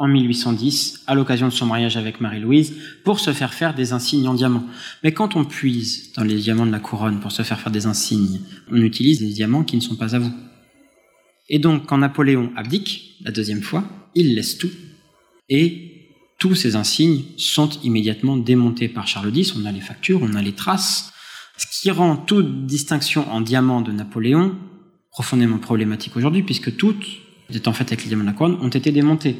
[0.00, 2.74] en 1810, à l'occasion de son mariage avec Marie-Louise,
[3.04, 4.64] pour se faire faire des insignes en diamant.
[5.04, 7.86] Mais quand on puise dans les diamants de la couronne pour se faire faire des
[7.86, 8.40] insignes,
[8.72, 10.32] on utilise des diamants qui ne sont pas à vous.
[11.50, 13.84] Et donc, quand Napoléon abdique, la deuxième fois,
[14.14, 14.70] il laisse tout
[15.50, 19.54] et tous ces insignes sont immédiatement démontés par Charles X.
[19.54, 21.12] On a les factures, on a les traces,
[21.58, 24.56] ce qui rend toute distinction en diamant de Napoléon
[25.10, 27.04] profondément problématique aujourd'hui, puisque toutes,
[27.52, 29.36] étant faites avec les diamants de la couronne, ont été démontées.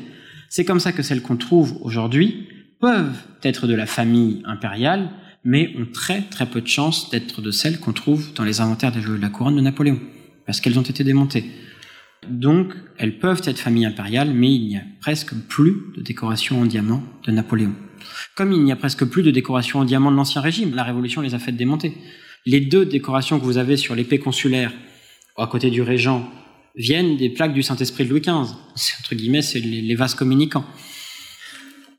[0.51, 2.49] C'est comme ça que celles qu'on trouve aujourd'hui
[2.81, 5.11] peuvent être de la famille impériale,
[5.45, 8.91] mais ont très très peu de chances d'être de celles qu'on trouve dans les inventaires
[8.91, 10.01] des de la couronne de Napoléon,
[10.47, 11.45] parce qu'elles ont été démontées.
[12.29, 16.67] Donc, elles peuvent être famille impériale, mais il n'y a presque plus de décorations en
[16.67, 17.73] diamant de Napoléon.
[18.35, 21.21] Comme il n'y a presque plus de décorations en diamant de l'Ancien Régime, la Révolution
[21.21, 21.95] les a faites démonter.
[22.45, 24.73] Les deux décorations que vous avez sur l'épée consulaire,
[25.37, 26.29] à côté du régent,
[26.77, 28.31] viennent des plaques du Saint-Esprit de Louis XV.
[28.33, 30.65] Entre guillemets, c'est les vases communicants.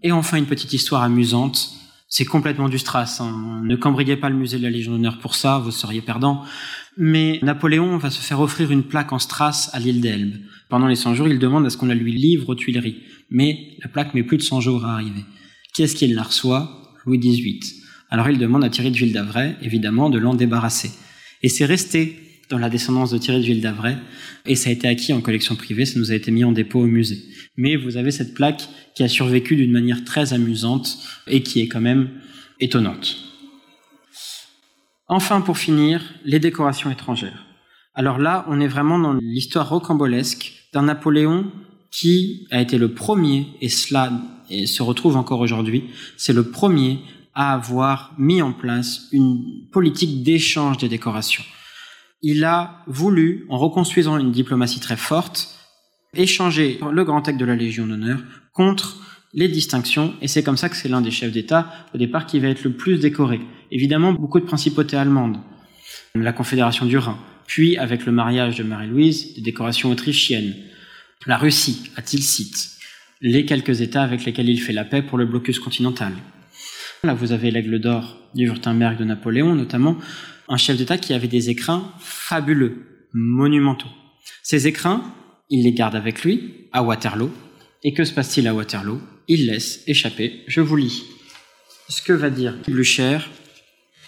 [0.04, 1.70] Et enfin, une petite histoire amusante.
[2.08, 3.22] C'est complètement du strass.
[3.22, 3.62] Hein.
[3.64, 6.44] Ne cambriez pas le musée de la Légion d'honneur pour ça, vous seriez perdant.
[6.98, 10.36] Mais Napoléon va se faire offrir une plaque en strass à l'île d'Elbe.
[10.68, 13.02] Pendant les 100 jours, il demande à ce qu'on la lui livre aux Tuileries.
[13.30, 15.24] Mais la plaque met plus de 100 jours à arriver.
[15.74, 16.96] Qui est-ce qui la reçoit?
[17.06, 17.60] Louis XVIII.
[18.10, 20.92] Alors il demande à Thierry de Ville d'Avray, évidemment, de l'en débarrasser.
[21.44, 22.20] Et c'est resté
[22.52, 23.98] dans la descendance de Thierry de Ville d'Avray,
[24.46, 26.82] et ça a été acquis en collection privée, ça nous a été mis en dépôt
[26.82, 27.24] au musée.
[27.58, 31.68] Mais vous avez cette plaque qui a survécu d'une manière très amusante et qui est
[31.68, 32.10] quand même
[32.60, 33.18] étonnante.
[35.08, 37.46] Enfin, pour finir, les décorations étrangères.
[37.94, 41.52] Alors là, on est vraiment dans l'histoire rocambolesque d'un Napoléon
[41.90, 44.12] qui a été le premier, et cela
[44.66, 45.86] se retrouve encore aujourd'hui,
[46.18, 47.00] c'est le premier
[47.34, 51.44] à avoir mis en place une politique d'échange des décorations.
[52.22, 55.50] Il a voulu, en reconstruisant une diplomatie très forte,
[56.16, 58.20] échanger le grand acte de la Légion d'honneur
[58.54, 59.02] contre
[59.34, 62.40] les distinctions, et c'est comme ça que c'est l'un des chefs d'État, au départ, qui
[62.40, 63.40] va être le plus décoré.
[63.72, 65.38] Évidemment, beaucoup de principautés allemandes,
[66.14, 67.18] la Confédération du Rhin,
[67.48, 70.54] puis avec le mariage de Marie-Louise, des décorations autrichiennes,
[71.26, 72.52] la Russie, à Tilsit,
[73.22, 76.12] les quelques États avec lesquels il fait la paix pour le blocus continental.
[77.04, 79.98] Là, vous avez l'aigle d'or du Württemberg de Napoléon, notamment,
[80.52, 83.88] un chef d'État qui avait des écrins fabuleux, monumentaux.
[84.44, 85.02] Ces écrins,
[85.50, 87.32] il les garde avec lui à Waterloo.
[87.84, 89.02] Et que se passe-t-il à Waterloo?
[89.30, 91.04] Il laisse échapper, je vous lis.
[91.88, 93.20] Ce que va dire Blücher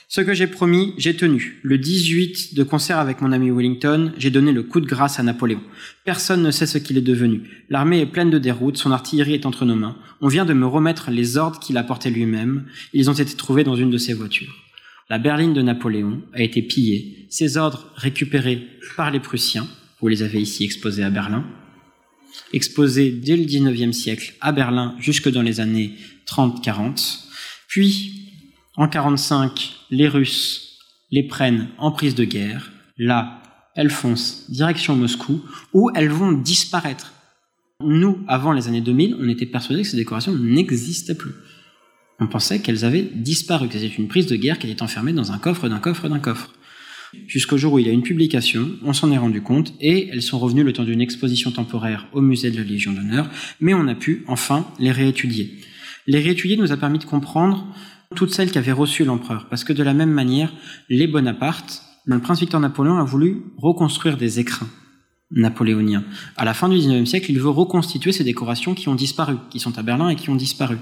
[0.10, 1.60] ce que j'ai promis, j'ai tenu.
[1.64, 5.24] Le 18, de concert avec mon ami Wellington, j'ai donné le coup de grâce à
[5.24, 5.64] Napoléon.
[6.06, 7.50] Personne ne sait ce qu'il est devenu.
[7.72, 9.98] L'armée est pleine de déroutes, son artillerie est entre nos mains.
[10.22, 12.66] On vient de me remettre les ordres qu'il a portés lui-même.
[12.94, 14.63] Ils ont été trouvés dans une de ses voitures.
[15.10, 19.68] La berline de Napoléon a été pillée, ses ordres récupérés par les Prussiens,
[20.00, 21.46] vous les avez ici exposés à Berlin,
[22.52, 25.94] exposés dès le 19e siècle à Berlin jusque dans les années
[26.28, 27.26] 30-40,
[27.68, 28.24] puis
[28.76, 30.80] en 45, les Russes
[31.12, 32.72] les prennent en prise de guerre.
[32.98, 33.42] Là,
[33.76, 35.42] elles foncent direction Moscou,
[35.74, 37.14] où elles vont disparaître.
[37.80, 41.34] Nous, avant les années 2000, on était persuadés que ces décorations n'existaient plus.
[42.20, 45.32] On pensait qu'elles avaient disparu, que c'était une prise de guerre qui était enfermée dans
[45.32, 46.54] un coffre d'un coffre d'un coffre.
[47.28, 50.22] Jusqu'au jour où il y a une publication, on s'en est rendu compte, et elles
[50.22, 53.88] sont revenues le temps d'une exposition temporaire au musée de la Légion d'honneur, mais on
[53.88, 55.60] a pu enfin les réétudier.
[56.08, 57.68] Les réétudier nous a permis de comprendre
[58.16, 60.54] toutes celles qui avaient reçu l'empereur, parce que de la même manière,
[60.90, 64.70] les Bonaparte, le prince Victor Napoléon a voulu reconstruire des écrins
[65.36, 66.04] napoléoniens.
[66.38, 69.60] À la fin du XIXe siècle, il veut reconstituer ces décorations qui ont disparu, qui
[69.60, 70.78] sont à Berlin et qui ont disparu.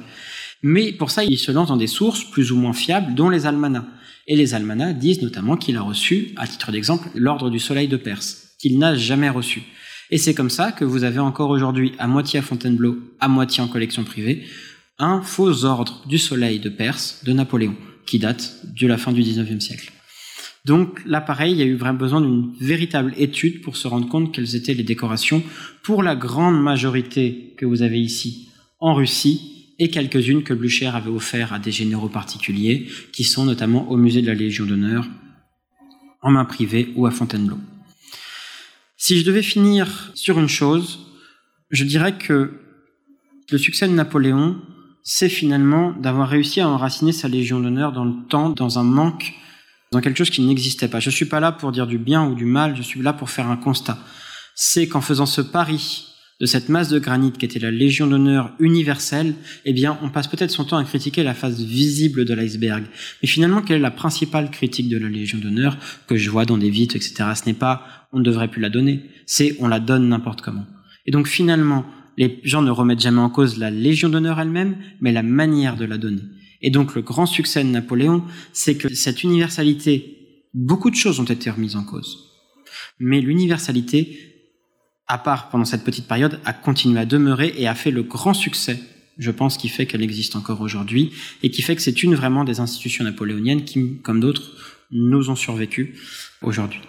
[0.63, 3.45] Mais pour ça, il se lance dans des sources plus ou moins fiables, dont les
[3.45, 3.85] almanachs.
[4.27, 7.97] Et les almanachs disent notamment qu'il a reçu, à titre d'exemple, l'ordre du soleil de
[7.97, 9.63] Perse, qu'il n'a jamais reçu.
[10.11, 13.63] Et c'est comme ça que vous avez encore aujourd'hui, à moitié à Fontainebleau, à moitié
[13.63, 14.43] en collection privée,
[14.99, 19.21] un faux ordre du soleil de Perse de Napoléon, qui date de la fin du
[19.21, 19.91] XIXe siècle.
[20.65, 24.07] Donc là, pareil, il y a eu vraiment besoin d'une véritable étude pour se rendre
[24.07, 25.41] compte quelles étaient les décorations
[25.81, 28.49] pour la grande majorité que vous avez ici
[28.79, 29.50] en Russie
[29.81, 34.21] et quelques-unes que Blücher avait offert à des généraux particuliers, qui sont notamment au musée
[34.21, 35.07] de la Légion d'honneur,
[36.21, 37.57] en main privée ou à Fontainebleau.
[38.95, 40.99] Si je devais finir sur une chose,
[41.71, 42.59] je dirais que
[43.49, 44.61] le succès de Napoléon
[45.03, 49.33] c'est finalement d'avoir réussi à enraciner sa Légion d'honneur dans le temps, dans un manque,
[49.91, 50.99] dans quelque chose qui n'existait pas.
[50.99, 53.11] Je ne suis pas là pour dire du bien ou du mal, je suis là
[53.11, 53.97] pour faire un constat.
[54.53, 56.10] C'est qu'en faisant ce pari
[56.41, 60.27] de cette masse de granit qui était la Légion d'honneur universelle, eh bien, on passe
[60.27, 62.83] peut-être son temps à critiquer la face visible de l'iceberg.
[63.21, 65.77] Mais finalement, quelle est la principale critique de la Légion d'honneur
[66.07, 67.13] que je vois dans des vitres, etc.
[67.35, 70.65] Ce n'est pas on ne devrait plus la donner, c'est on la donne n'importe comment.
[71.05, 71.85] Et donc finalement,
[72.17, 75.85] les gens ne remettent jamais en cause la Légion d'honneur elle-même, mais la manière de
[75.85, 76.23] la donner.
[76.63, 81.25] Et donc le grand succès de Napoléon, c'est que cette universalité, beaucoup de choses ont
[81.25, 82.31] été remises en cause.
[82.99, 84.30] Mais l'universalité,
[85.11, 88.33] à part pendant cette petite période, a continué à demeurer et a fait le grand
[88.33, 88.79] succès,
[89.17, 91.11] je pense, qui fait qu'elle existe encore aujourd'hui
[91.43, 94.53] et qui fait que c'est une vraiment des institutions napoléoniennes qui, comme d'autres,
[94.89, 95.99] nous ont survécu
[96.41, 96.79] aujourd'hui.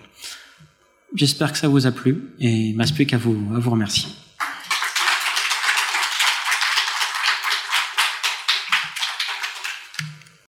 [1.16, 4.08] J'espère que ça vous a plu et plus qu'à vous, à vous remercier.